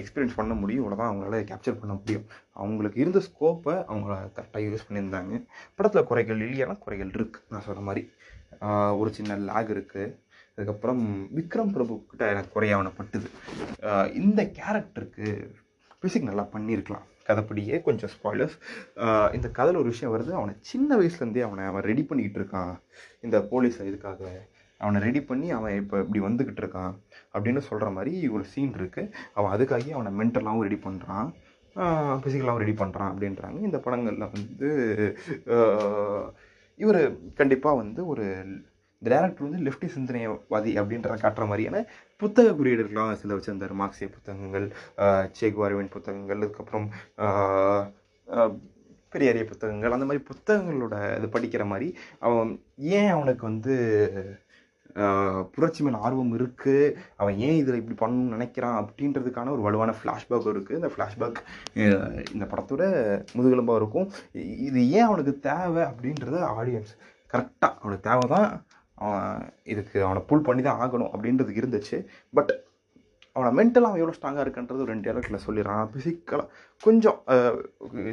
எக்ஸ்பீரியன்ஸ் 0.00 0.36
பண்ண 0.38 0.52
முடியும். 0.60 0.82
இவ்வளோ 0.82 0.98
தான் 1.00 1.10
அவங்களால 1.10 1.40
கேப்சர் 1.50 1.80
பண்ண 1.80 1.94
முடியும். 2.00 2.26
அவங்களுக்கு 2.60 2.98
இருந்த 3.02 3.20
ஸ்கோப்பை 3.26 3.74
அவங்க 3.90 4.08
கரெக்டாக 4.36 4.62
யூஸ் 4.66 4.86
பண்ணியிருந்தாங்க. 4.88 5.40
படத்தில் 5.78 6.08
குறைகள் 6.10 6.44
இல்லையானா 6.46 6.76
குறைகள் 6.84 7.12
இருக்குது 7.18 7.46
நான் 7.54 7.66
சொன்ன 7.68 7.84
மாதிரி. 7.88 8.02
ஒரு 9.00 9.10
சின்ன 9.18 9.36
லேக் 9.48 9.72
இருக்குது 9.76 10.06
அதுக்கப்புறம் 10.60 11.02
விக்ரம் 11.36 11.70
பிரபு 11.74 11.94
கிட்ட 12.10 12.24
எனக்கு 12.32 12.50
குறையாவன 12.54 12.88
பட்டுது 12.98 13.28
இந்த 14.22 14.40
கேரக்டருக்கு 14.58 15.28
பிசிக் 16.02 16.26
நல்லா 16.28 16.44
பண்ணியிருக்கலாம். 16.54 17.06
கதைப்படியே 17.28 17.76
கொஞ்சம் 17.86 18.10
ஸ்பாய்லர்ஸ் 18.12 18.54
இந்த 19.36 19.48
கதையில் 19.56 19.80
ஒரு 19.80 19.90
விஷயம் 19.92 20.12
வருது. 20.14 20.30
அவனை 20.38 20.52
சின்ன 20.70 20.96
வயசுலேருந்தே 21.00 21.42
அவனை 21.48 21.64
அவன் 21.70 21.86
ரெடி 21.90 22.02
பண்ணிக்கிட்டு 22.08 22.40
இருக்கான். 22.40 22.72
இந்த 23.26 23.36
போலீஸ் 23.52 23.78
இதுக்காக 23.90 24.22
அவனை 24.84 24.98
ரெடி 25.06 25.20
பண்ணி 25.28 25.48
அவன் 25.58 25.74
இப்போ 25.82 25.96
இப்படி 26.04 26.20
வந்துக்கிட்டு 26.26 26.62
இருக்கான் 26.64 26.92
அப்படின்னு 27.34 27.62
சொல்கிற 27.68 27.88
மாதிரி 27.96 28.12
ஒரு 28.34 28.44
சீன் 28.52 28.74
இருக்குது 28.78 29.12
அவன் 29.36 29.52
அதுக்காகவே 29.56 29.94
அவனை 29.98 30.12
மென்டலாகவும் 30.20 30.66
ரெடி 30.68 30.80
பண்ணுறான் 30.86 31.28
ஃபிசிக்கலாகவும் 32.22 32.62
ரெடி 32.64 32.76
பண்ணுறான் 32.82 33.10
அப்படின்றாங்க. 33.12 33.58
இந்த 33.68 33.80
படங்களில் 33.86 34.32
வந்து 34.36 34.70
இவர் 36.84 37.00
கண்டிப்பாக 37.40 37.80
வந்து 37.82 38.00
ஒரு 38.12 38.26
இந்த 39.02 39.10
டேரக்டர் 39.12 39.46
வந்து 39.46 39.62
லெஃப்டி 39.66 39.88
சிந்தனைவாதி 39.94 40.72
அப்படின்றத 40.80 41.14
காட்டுற 41.22 41.44
மாதிரியான 41.50 41.78
புத்தக 42.22 42.48
குறியீடுகள்லாம் 42.58 43.12
சில 43.20 43.36
வச்சுருந்தார். 43.36 43.78
மார்க்சிய 43.80 44.08
புத்தகங்கள் 44.16 44.66
சேகுவாரவின் 45.38 45.94
புத்தகங்கள் 45.94 46.42
அதுக்கப்புறம் 46.44 46.86
பெரிய 49.12 49.30
பெரியாரிய 49.30 49.44
புத்தகங்கள் 49.50 49.94
அந்த 49.94 50.06
மாதிரி 50.08 50.22
புத்தகங்களோட 50.28 50.96
இது 51.18 51.28
படிக்கிற 51.36 51.62
மாதிரி 51.70 51.88
அவன் 52.26 52.50
ஏன் 52.98 53.10
அவனுக்கு 53.14 53.44
வந்து 53.50 53.74
புரட்சி 55.54 55.80
மேல் 55.84 55.98
ஆர்வம் 56.06 56.32
இருக்குது 56.38 56.94
அவன் 57.20 57.36
ஏன் 57.46 57.58
இதில் 57.60 57.80
இப்படி 57.80 57.96
பண்ணணும்னு 58.02 58.34
நினைக்கிறான் 58.36 58.78
அப்படின்றதுக்கான 58.80 59.52
ஒரு 59.56 59.62
வலுவான 59.66 59.94
ஃப்ளாஷ்பேக் 59.98 60.48
இருக்குது 60.54 60.78
இந்த 60.80 60.90
ஃப்ளாஷ்பேக் 60.94 61.38
இந்த 62.34 62.46
படத்தோட 62.52 62.82
முதுகெலும்பாக 63.36 63.80
இருக்கும். 63.82 64.08
இது 64.68 64.80
ஏன் 64.98 65.08
அவனுக்கு 65.08 65.34
தேவை 65.48 65.82
அப்படின்றத 65.90 66.42
ஆடியன்ஸ் 66.58 66.92
கரெக்டாக 67.32 67.72
அவனுக்கு 67.82 68.08
தேவை 68.10 68.26
தான் 68.36 68.48
இதுக்கு 69.72 69.98
அவனை 70.06 70.22
புல் 70.30 70.46
பண்ணி 70.48 70.64
தான் 70.66 70.82
ஆகணும் 70.84 71.12
அப்படின்றது 71.14 71.60
இருந்துச்சு. 71.60 71.98
பட் 72.38 72.52
அவனை 73.36 73.50
மென்டலாக 73.58 73.90
அவன் 73.90 74.00
எவ்வளோ 74.02 74.14
ஸ்ட்ராங்காக 74.16 74.44
இருக்கின்றது 74.44 74.82
ஒரு 74.84 74.92
ரெண்டு 74.92 75.10
இடத்துல 75.10 75.38
சொல்லிடுறான். 75.44 75.84
ஃபிசிக்கலாக 75.90 76.46
கொஞ்சம் 76.86 77.18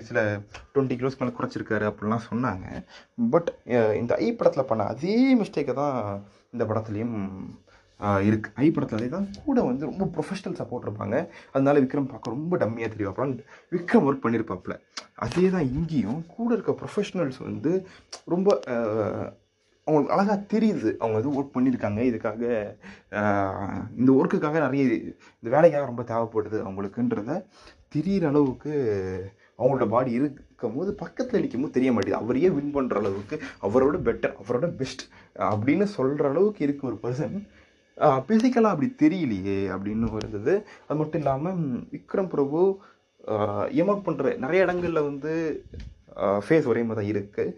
சில 0.08 0.20
டுவெண்ட்டி 0.74 0.98
கிலோஸ் 1.00 1.18
மேலே 1.20 1.32
குறைச்சிருக்காரு 1.38 1.86
அப்படிலாம் 1.92 2.28
சொன்னாங்க. 2.32 2.66
பட் 3.34 3.50
இந்த 4.02 4.12
ஐ 4.26 4.28
படத்தில் 4.40 4.70
பண்ண 4.72 4.86
அதே 4.94 5.16
மிஸ்டேக்கை 5.40 5.76
தான் 5.82 5.98
இந்த 6.56 6.66
படத்துலேயும் 6.72 7.16
இருக்குது 8.30 8.56
ஐ 8.64 8.68
படத்துல 8.76 9.10
தான் 9.16 9.28
கூட 9.48 9.60
வந்து 9.70 9.90
ரொம்ப 9.92 10.06
ப்ரொஃபஷனல் 10.16 10.60
சப்போர்ட் 10.60 10.86
இருப்பாங்க. 10.88 11.16
அதனால 11.54 11.76
விக்ரம் 11.84 12.12
பார்க்க 12.14 12.36
ரொம்ப 12.36 12.58
டம்மியாக 12.64 12.92
தெரியும். 12.94 13.34
விக்ரம் 13.76 14.06
ஒர்க் 14.10 14.24
பண்ணியிருப்பாப்புல 14.26 14.76
அதே 15.26 15.46
தான் 15.56 15.68
இங்கேயும் 15.76 16.22
கூட 16.38 16.50
இருக்க 16.58 16.74
ப்ரொஃபஷனல்ஸ் 16.84 17.42
வந்து 17.50 17.74
ரொம்ப 18.36 18.58
அவங்களுக்கு 19.88 20.16
அழகாக 20.16 20.38
தெரியுது. 20.54 20.90
அவங்க 21.04 21.20
இது 21.24 21.36
ஒர்க் 21.40 21.56
பண்ணியிருக்காங்க. 21.56 22.00
இதுக்காக 22.12 22.42
இந்த 24.00 24.12
ஒர்க்குக்காக 24.20 24.60
நிறைய 24.68 24.84
இந்த 25.40 25.50
வேலைக்காக 25.56 25.86
ரொம்ப 25.92 26.06
தேவைப்படுது 26.14 26.60
அவங்களுக்குன்றத 26.68 27.42
தெரியிற 27.96 28.26
அளவுக்கு 28.32 28.74
அவங்களோட 29.60 29.86
பாடி 29.94 30.12
இருக்கும் 30.20 30.76
போது 30.78 30.90
பக்கத்தில் 31.04 31.42
நிற்கும் 31.44 31.64
போது 31.64 31.76
தெரிய 31.78 31.92
மாட்டேங்குது. 31.94 32.24
அவரையே 32.24 32.50
வின் 32.56 32.74
பண்ணுற 32.76 32.98
அளவுக்கு 33.02 33.36
அவரோட 33.68 33.98
பெட்டர் 34.08 34.36
அவரோட 34.42 34.68
பெஸ்ட் 34.80 35.04
அப்படின்னு 35.52 35.86
சொல்கிற 35.98 36.26
அளவுக்கு 36.34 36.62
இருக்க 36.68 36.84
ஒரு 36.92 36.98
பர்சன் 37.06 37.38
ஃபிசிக்கலாக 38.26 38.74
அப்படி 38.74 38.90
தெரியலையே 39.04 39.60
அப்படின்னு 39.76 40.10
இருந்தது 40.22 40.54
அது 40.88 40.98
மட்டும் 41.00 41.22
இல்லாமல் 41.22 41.62
விக்ரம் 41.94 42.32
பிரபு 42.34 42.60
எமோட் 43.84 44.06
பண்ணுற 44.08 44.36
நிறைய 44.44 44.66
இடங்களில் 44.66 45.08
வந்து 45.10 45.32
ஃபேஸ் 46.46 46.70
ஒரே 46.72 46.84
மாதிரி 46.90 47.00
தான் 47.00 47.12
இருக்குது 47.14 47.54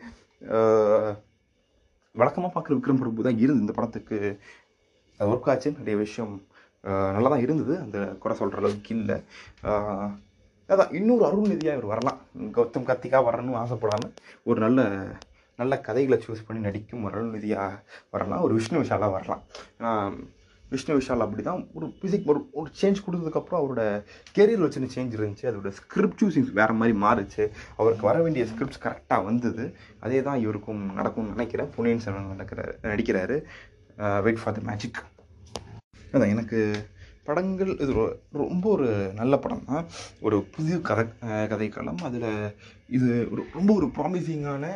வழக்கமாக 2.16 2.52
பார்க்குற 2.54 2.76
விக்ரம் 2.78 3.02
பிரபு 3.02 3.26
தான் 3.28 3.42
இருந்து 3.44 3.64
இந்த 3.66 3.76
படத்துக்கு 3.78 4.18
அது 5.20 5.30
ஒர்க் 5.34 5.50
ஆச்சு. 5.52 5.70
நிறைய 5.80 5.96
விஷயம் 6.06 6.34
நல்லா 7.16 7.30
தான் 7.34 7.46
இருந்தது. 7.46 7.74
அந்த 7.86 7.98
குறை 8.24 8.36
சொல்கிற 8.42 8.62
அளவுக்கு 8.62 8.92
இல்லை. 8.98 9.18
அதான் 10.74 10.94
இன்னொரு 10.98 11.24
அருள்நிதியாக 11.30 11.78
இவர் 11.78 11.92
வரலாம். 11.94 12.20
கௌதம் 12.58 12.88
கார்த்திகா 12.90 13.20
வரணும்னு 13.28 13.62
ஆசைப்படாமல் 13.64 14.14
ஒரு 14.50 14.60
நல்ல 14.66 14.82
நல்ல 15.60 15.74
கதைகளை 15.88 16.18
சூஸ் 16.26 16.46
பண்ணி 16.48 16.62
நடிக்கும் 16.66 17.06
ஒரு 17.06 17.16
அருள்நிதியாக 17.18 17.80
வரலாம். 18.14 18.44
ஒரு 18.46 18.54
விஷ்ணு 18.58 18.82
விஷாலாக 18.84 19.16
வரலாம். 19.18 19.42
ஏன்னா 19.80 19.94
விஷ்ணு 20.74 20.98
விஷால் 21.00 21.24
அப்படி 21.26 21.44
தான் 21.50 21.62
ஒரு 21.78 21.88
பிசிக் 22.02 22.28
ஒரு 22.32 22.42
ஒரு 22.60 22.70
சேஞ்ச் 22.82 23.04
கொடுத்ததுக்கப்புறம் 23.06 23.60
அவரோட 23.62 23.84
கெரியரில் 24.38 24.74
சின்ன 24.76 24.90
சேஞ்ச் 24.96 25.16
இருந்துச்சு. 25.18 25.46
அதோட 25.52 25.72
ஸ்கிரிப்ட் 25.80 26.22
சூசிங்ஸ் 26.24 26.54
வேறு 26.60 26.76
மாதிரி 26.82 26.96
மாறுச்சு. 27.06 27.44
அவருக்கு 27.80 28.06
வர 28.10 28.18
வேண்டிய 28.26 28.46
ஸ்கிரிப்ட்ஸ் 28.52 28.84
கரெக்டாக 28.86 29.28
வந்தது. 29.30 29.66
அதே 30.06 30.22
தான் 30.28 30.42
இவருக்கும் 30.46 30.84
நடக்கும்னு 31.00 31.36
நினைக்கிறேன். 31.36 31.72
பொன்னியின் 31.76 32.06
செல்வன் 32.06 32.32
நடக்கிறார் 32.36 32.72
நடிக்கிறாரு. 32.92 33.38
வெயிட் 34.28 34.42
ஃபார் 34.44 34.58
த 34.58 34.64
மேஜிக் 34.72 35.02
அதான் 36.14 36.32
எனக்கு 36.36 36.60
படங்கள் 37.28 37.72
இது 37.84 37.94
ரொம்ப 38.44 38.66
ஒரு 38.76 38.88
நல்ல 39.18 39.34
படம் 39.42 39.66
தான் 39.72 39.84
ஒரு 40.26 40.38
புதிய 40.54 40.76
கதை 40.90 41.04
கதைக்களம். 41.52 42.00
அதில் 42.08 42.30
இது 42.98 43.10
ஒரு 43.34 43.42
ரொம்ப 43.58 43.72
ஒரு 43.80 43.88
ப்ராமிசிங்கான 43.98 44.72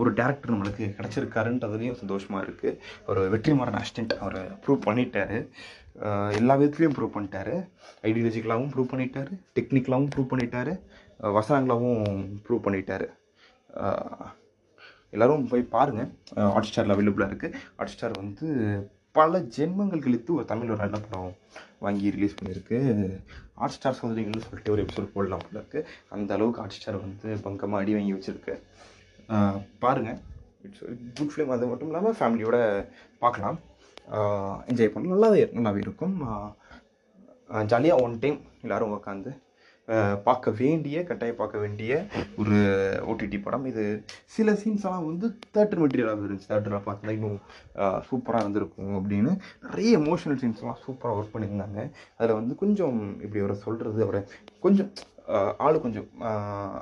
ஒரு 0.00 0.10
டேரக்டர் 0.20 0.52
நம்மளுக்கு 0.54 0.84
கிடச்சிருக்காருன்றதுலேயும் 0.98 2.00
சந்தோஷமாக 2.02 2.44
இருக்குது 2.46 2.78
ஒரு 3.10 3.22
வெற்றிமாறன் 3.34 3.78
அசிஸ்டன்ட் 3.80 4.14
அவர் 4.24 4.40
ப்ரூவ் 4.64 4.80
பண்ணிட்டாரு. 4.88 5.38
எல்லா 6.40 6.54
விதத்துலேயும் 6.60 6.96
ப்ரூவ் 6.96 7.14
பண்ணிட்டாரு. 7.14 7.54
ஐடியாலஜிக்கலாகவும் 8.08 8.72
ப்ரூவ் 8.74 8.92
பண்ணிட்டாரு. 8.92 9.32
டெக்னிக்கலாகவும் 9.58 10.10
ப்ரூவ் 10.14 10.30
பண்ணிட்டாரு. 10.32 10.74
வசனங்களாகவும் 11.38 12.04
ப்ரூவ் 12.44 12.64
பண்ணிட்டாரு. 12.66 13.08
எல்லோரும் 15.14 15.48
போய் 15.50 15.72
பாருங்கள் 15.74 16.08
ஹாட் 16.54 16.68
ஸ்டாரில் 16.68 16.94
அவைலபிளாக 16.94 17.30
இருக்குது 17.32 17.58
ஹாட் 17.78 17.92
ஸ்டார் 17.92 18.14
வந்து 18.22 18.46
பல 19.18 19.38
ஜென்மங்கள் 19.56 20.02
கழித்து 20.04 20.30
ஒரு 20.36 20.44
தமிழ் 20.50 20.72
ஒரு 20.72 20.80
நல்ல 20.82 20.96
படம் 21.04 21.32
வாங்கி 21.84 22.12
ரிலீஸ் 22.16 22.36
பண்ணியிருக்கு. 22.38 22.78
ஹாட் 23.60 23.74
ஸ்டார் 23.76 23.96
சோதனைகள்னு 24.00 24.44
சொல்லிட்டு 24.46 24.72
ஒரு 24.74 24.82
எபிசோட் 24.84 25.14
போடலாம் 25.14 25.44
போல 25.44 25.60
இருக்குது 25.62 25.86
அந்த 26.16 26.30
அளவுக்கு 26.36 26.62
ஹாட் 26.62 26.76
ஸ்டார் 26.76 26.98
வந்து 27.06 27.28
பங்கமாக 27.46 27.82
அடி 27.82 27.94
வாங்கி 27.96 28.14
வச்சுருக்கு. 28.16 28.54
பாருங்கள் 29.84 30.20
இட்ஸ் 30.66 30.84
குட் 31.18 31.32
ஃபிலிம் 31.32 31.52
அது 31.56 31.70
மட்டும் 31.72 31.90
இல்லாமல் 31.90 32.16
ஃபேமிலியோட 32.20 32.56
பார்க்கலாம் 33.24 33.58
என்ஜாய் 34.70 34.92
பண்ணலாம். 34.94 35.14
நல்லாவே 35.16 35.42
நல்லாவே 35.56 35.80
இருக்கும். 35.86 36.14
ஜாலியாக 37.72 38.02
ஒன் 38.04 38.16
டைம் 38.22 38.40
எல்லாரும் 38.64 38.94
உட்காந்து 38.96 39.30
பார்க்க 40.26 40.50
வேண்டிய 40.58 40.96
கட்டாயம் 41.08 41.38
பார்க்க 41.38 41.62
வேண்டிய 41.62 41.92
ஒரு 42.40 42.56
ஓடிடி 43.10 43.38
படம். 43.44 43.66
இது 43.70 43.84
சில 44.34 44.52
சீன்ஸ் 44.62 44.84
எல்லாம் 44.86 45.06
வந்து 45.10 45.26
தேட்டர் 45.54 45.80
மெட்டீரியலாக 45.82 46.24
இருந்துச்சு. 46.24 46.48
தேட்டரில் 46.50 46.86
பார்த்தா 46.88 47.14
இன்னும் 47.18 47.38
சூப்பராக 48.08 48.42
இருந்திருக்கும் 48.44 48.92
அப்படின்னு 48.98 49.32
நிறைய 49.68 50.00
எமோஷனல் 50.00 50.40
சீன்ஸ்லாம் 50.42 50.82
சூப்பராக 50.86 51.18
ஒர்க் 51.20 51.32
பண்ணியிருந்தாங்க. 51.36 51.78
அதில் 52.18 52.38
வந்து 52.40 52.56
கொஞ்சம் 52.64 52.98
இப்படி 53.24 53.42
அவரை 53.44 53.56
சொல்கிறது 53.66 54.02
அவரை 54.06 54.22
கொஞ்சம் 54.66 54.90
ஆளு 55.66 55.76
கொஞ்சம் 55.84 56.06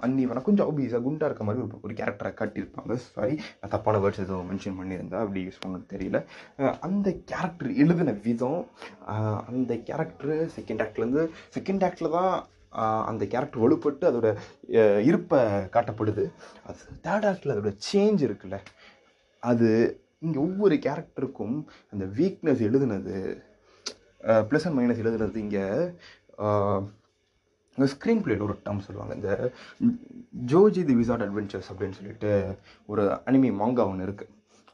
அன்னீவனாக 0.04 0.44
கொஞ்சம் 0.48 0.68
obese-ஆ 0.70 1.00
இருக்க 1.28 1.44
மாதிரி 1.46 1.62
ஒரு 1.64 1.78
ஒரு 1.86 1.94
கேரக்டரை 2.00 2.30
காட்டியிருப்பாங்க. 2.40 2.94
சாரி 3.14 3.34
நான் 3.60 3.72
தப்பான 3.74 4.00
வேர்ட்ஸ் 4.02 4.22
எதுவும் 4.24 4.48
மென்ஷன் 4.50 4.78
பண்ணியிருந்தா 4.80 5.20
அப்படி 5.24 5.40
யூஸ் 5.46 5.62
பண்ணது 5.64 5.86
தெரியல. 5.94 6.18
அந்த 6.88 7.08
கேரக்டர் 7.30 7.70
எழுதின 7.84 8.14
விதம் 8.26 8.62
அந்த 9.50 9.74
கேரக்டர் 9.88 10.36
செகண்ட் 10.56 10.84
ஆக்ட்லேருந்து 10.84 11.24
செகண்ட் 11.56 11.86
ஆக்டில் 11.88 12.14
தான் 12.18 12.34
அந்த 13.10 13.24
கேரக்டர் 13.32 13.62
வலுப்பட்டு 13.64 14.04
அதோட 14.10 14.28
இருப்பை 15.10 15.40
காட்டப்படுது. 15.76 16.24
அது 16.68 16.98
தேர்ட் 17.06 17.28
ஆக்டில் 17.30 17.54
அதோட 17.54 17.72
சேஞ்ச் 17.88 18.22
இருக்குல்ல. 18.28 18.58
அது 19.42 19.68
இங்கே 20.26 20.38
ஒவ்வொரு 20.44 20.76
கேரக்டருக்கும் 20.86 21.56
அந்த 21.92 22.04
வீக்னஸ் 22.18 22.62
எழுதுனது 22.68 23.16
ப்ளஸ் 24.50 24.66
அண்ட் 24.68 24.78
மைனஸ் 24.78 25.02
எழுதுனது 25.02 25.42
இங்கே 25.46 25.64
இந்த 27.76 27.88
ஸ்க்ரீன் 27.94 28.22
பிளேட் 28.26 28.46
ஒரு 28.46 28.56
டேர்ம் 28.66 28.86
சொல்லுவாங்க. 28.86 29.14
இந்த 29.20 29.30
ஜோஜி 30.52 30.84
தி 30.90 30.96
விசார்ட் 31.02 31.26
அட்வென்ச்சர்ஸ் 31.26 31.70
அப்படின்னு 31.72 31.98
சொல்லிட்டு 32.00 32.32
ஒரு 32.92 33.04
அனிமி 33.30 33.50
மாங்கா 33.62 33.86
ஒன்று 33.92 34.08
இருக்குது 34.08 34.32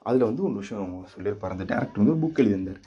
அதில் 0.09 0.29
வந்து 0.29 0.43
ஒரு 0.47 0.55
விஷயம் 0.61 0.95
சொல்லியிருப்பார். 1.15 1.53
அந்த 1.55 1.65
டேரக்டர் 1.73 2.01
வந்து 2.01 2.13
ஒரு 2.15 2.23
புக் 2.23 2.41
எழுதியிருந்தார். 2.43 2.79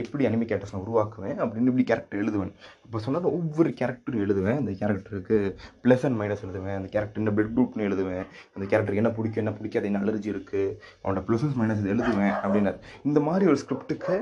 எப்படி 0.00 0.22
அனிமி 0.28 0.46
கேரக்டர்ஸ் 0.50 0.72
நான் 0.74 0.84
உருவாக்குவேன் 0.86 1.36
அப்படின்னு 1.42 1.70
இப்படி 1.70 1.84
கேரக்டர் 1.90 2.20
எழுதுவேன். 2.22 2.50
அப்போ 2.84 3.00
சொன்னால் 3.04 3.28
ஒவ்வொரு 3.38 3.70
கேரக்டரும் 3.80 4.22
எழுதுவேன். 4.24 4.58
அந்த 4.62 4.72
கேரக்டருக்கு 4.80 5.36
ப்ளஸ் 5.82 6.04
அண்ட் 6.06 6.18
மைனஸ் 6.20 6.42
எழுதுவேன். 6.46 6.76
அந்த 6.78 6.88
கேரக்டர் 6.94 7.22
என்ன 7.22 7.34
பெட் 7.38 7.52
குரூப்னு 7.56 7.86
எழுதுவேன். 7.88 8.24
அந்த 8.54 8.64
கேரக்டருக்கு 8.70 9.02
என்ன 9.02 9.12
பிடிக்கும் 9.18 9.42
என்ன 9.44 9.54
பிடிக்காது 9.58 9.88
என்ன 9.90 10.00
அலர்ஜி 10.04 10.30
இருக்குது 10.34 10.74
அவனோட 11.02 11.22
ப்ளஸஸ் 11.28 11.58
மைனஸ் 11.60 11.90
எழுதுவேன் 11.94 12.34
அப்படின்னார். 12.44 12.80
இந்த 13.10 13.20
மாதிரி 13.28 13.46
ஒரு 13.52 13.60
ஸ்கிரிப்டுக்கு 13.64 14.16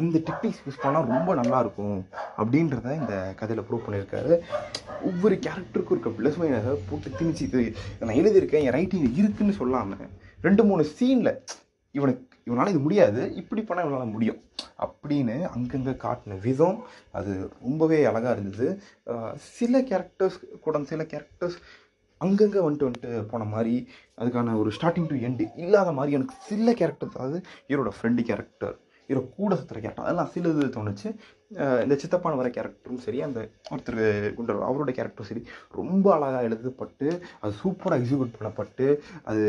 அந்த 0.00 0.16
டெக்னிக்ஸ் 0.28 0.62
யூஸ் 0.66 0.80
பண்ணால் 0.84 1.08
ரொம்ப 1.12 1.30
நல்லா 1.40 1.58
இருக்கும் 1.64 1.98
அப்படின்றத 2.40 2.94
இந்த 3.00 3.14
கதையில் 3.40 3.66
ப்ரூவ் 3.68 3.84
பண்ணியிருக்காரு. 3.86 4.32
ஒவ்வொரு 5.08 5.34
கேரக்டருக்கும் 5.46 5.96
இருக்க 5.96 6.10
ப்ளஸ் 6.18 6.38
மைனஸை 6.40 6.72
போட்டு 6.88 7.10
திணிச்சு 7.18 7.42
இது 7.48 7.60
நான் 8.00 8.18
எழுதியிருக்கேன் 8.20 8.64
என் 8.66 8.76
ரைட்டிங் 8.78 9.08
இருக்குன்னு 9.20 9.54
சொல்லாமல் 9.60 10.12
ரெண்டு 10.46 10.64
மூணு 10.70 10.84
சீனில் 10.98 11.32
இவனுக்கு 11.98 12.28
இவனால் 12.48 12.70
இது 12.72 12.80
முடியாது 12.84 13.20
இப்படி 13.40 13.62
பண்ணால் 13.66 13.86
இவனால் 13.86 14.12
முடியும் 14.14 14.38
அப்படின்னு 14.84 15.34
அங்கங்கே 15.54 15.94
காட்டின 16.04 16.38
விதம் 16.46 16.78
அது 17.18 17.32
ரொம்பவே 17.66 17.98
அழகாக 18.10 18.34
இருந்தது. 18.36 18.68
சில 19.58 19.82
கேரக்டர்ஸ் 19.90 20.38
கூட 20.64 20.84
சில 20.92 21.02
கேரக்டர்ஸ் 21.12 21.58
அங்கங்கே 22.20 22.60
வந்துட்டு 22.64 22.88
வந்துட்டு 22.88 23.12
போன 23.30 23.44
மாதிரி 23.52 23.74
அதுக்கான 24.20 24.56
ஒரு 24.62 24.70
ஸ்டார்டிங் 24.76 25.10
டு 25.12 25.16
எண்டு 25.28 25.44
இல்லாத 25.64 25.92
மாதிரி 25.98 26.16
எனக்கு 26.18 26.34
சில 26.48 26.74
கேரக்டர் 26.80 27.14
அதாவது 27.16 27.38
ஹீரோட 27.68 27.92
ஃப்ரெண்டு 27.98 28.24
கேரக்டர் 28.30 28.76
ஹீரோ 29.08 29.22
கூட 29.36 29.52
சுற்றுற 29.58 29.78
கேரக்டர் 29.82 30.06
அதெல்லாம் 30.06 30.30
சில 30.34 30.50
இது 30.54 30.66
தோணுச்சு. 30.76 31.08
இந்த 31.84 31.94
சித்தப்பான 32.02 32.36
வர 32.40 32.48
கேரக்டரும் 32.56 33.04
சரி 33.06 33.18
அந்த 33.26 33.40
ஒருத்தர் 33.72 34.02
குண்டர் 34.36 34.66
அவரோட 34.68 34.90
கேரக்டரும் 34.98 35.30
சரி 35.30 35.42
ரொம்ப 35.78 36.06
அழகாக 36.16 36.48
எழுதப்பட்டு 36.48 37.08
அது 37.40 37.54
சூப்பராக 37.62 37.98
எக்ஸிக்யூட் 38.00 38.36
பண்ணப்பட்டு 38.36 38.86
அது 39.30 39.44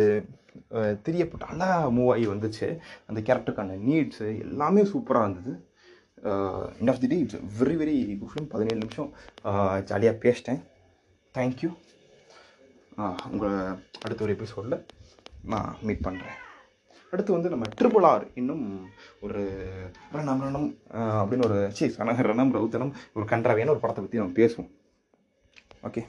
தெரியப்பட்டு 1.06 1.46
அழகாக 1.52 1.92
மூவ் 1.98 2.12
ஆகி 2.16 2.26
வந்துச்சு. 2.34 2.68
அந்த 3.10 3.20
கேரக்டருக்கான 3.28 3.78
நீட்ஸு 3.88 4.28
எல்லாமே 4.46 4.84
சூப்பராக 4.92 5.26
இருந்தது. 5.26 5.54
End 6.82 6.92
of 6.94 7.02
the 7.04 7.10
day 7.14 7.18
it's 7.24 7.42
very 7.62 7.78
very 7.82 7.96
good 8.20 8.32
film 8.34 8.52
பதினேழு 8.54 8.82
நிமிஷம். 8.84 9.10
ஜாலியாக 9.90 10.22
பேசிட்டேன். 10.26 10.62
தேங்க்யூ 11.38 11.72
உங்களை 13.32 13.54
அடுத்த 14.06 14.24
ஒரு 14.26 14.36
எபிசோடில் 14.38 14.80
நான் 15.54 15.72
மீட் 15.88 16.06
பண்ணுறேன் 16.08 16.40
அடுத்து 17.14 17.36
வந்து 17.36 17.52
நம்ம 17.54 17.66
ட்ரிபிள் 17.82 18.06
ஆர் 18.12 18.24
இன்னும் 18.42 18.64
ஒரு 19.26 19.42
ரணம் 20.14 20.44
ரணம் 20.46 20.70
அப்படின்னு 21.22 21.48
ஒரு 21.50 21.60
சி 21.78 21.86
ரணம் 21.98 22.54
ரவுத்தனம் 22.58 22.94
ஒரு 23.16 23.26
கன்றாவையான 23.32 23.74
ஒரு 23.76 23.84
படத்தை 23.84 24.04
பற்றி 24.04 24.22
நம்ம 24.22 24.36
பேசுவோம். 24.42 24.72
ஓகே. 25.88 26.04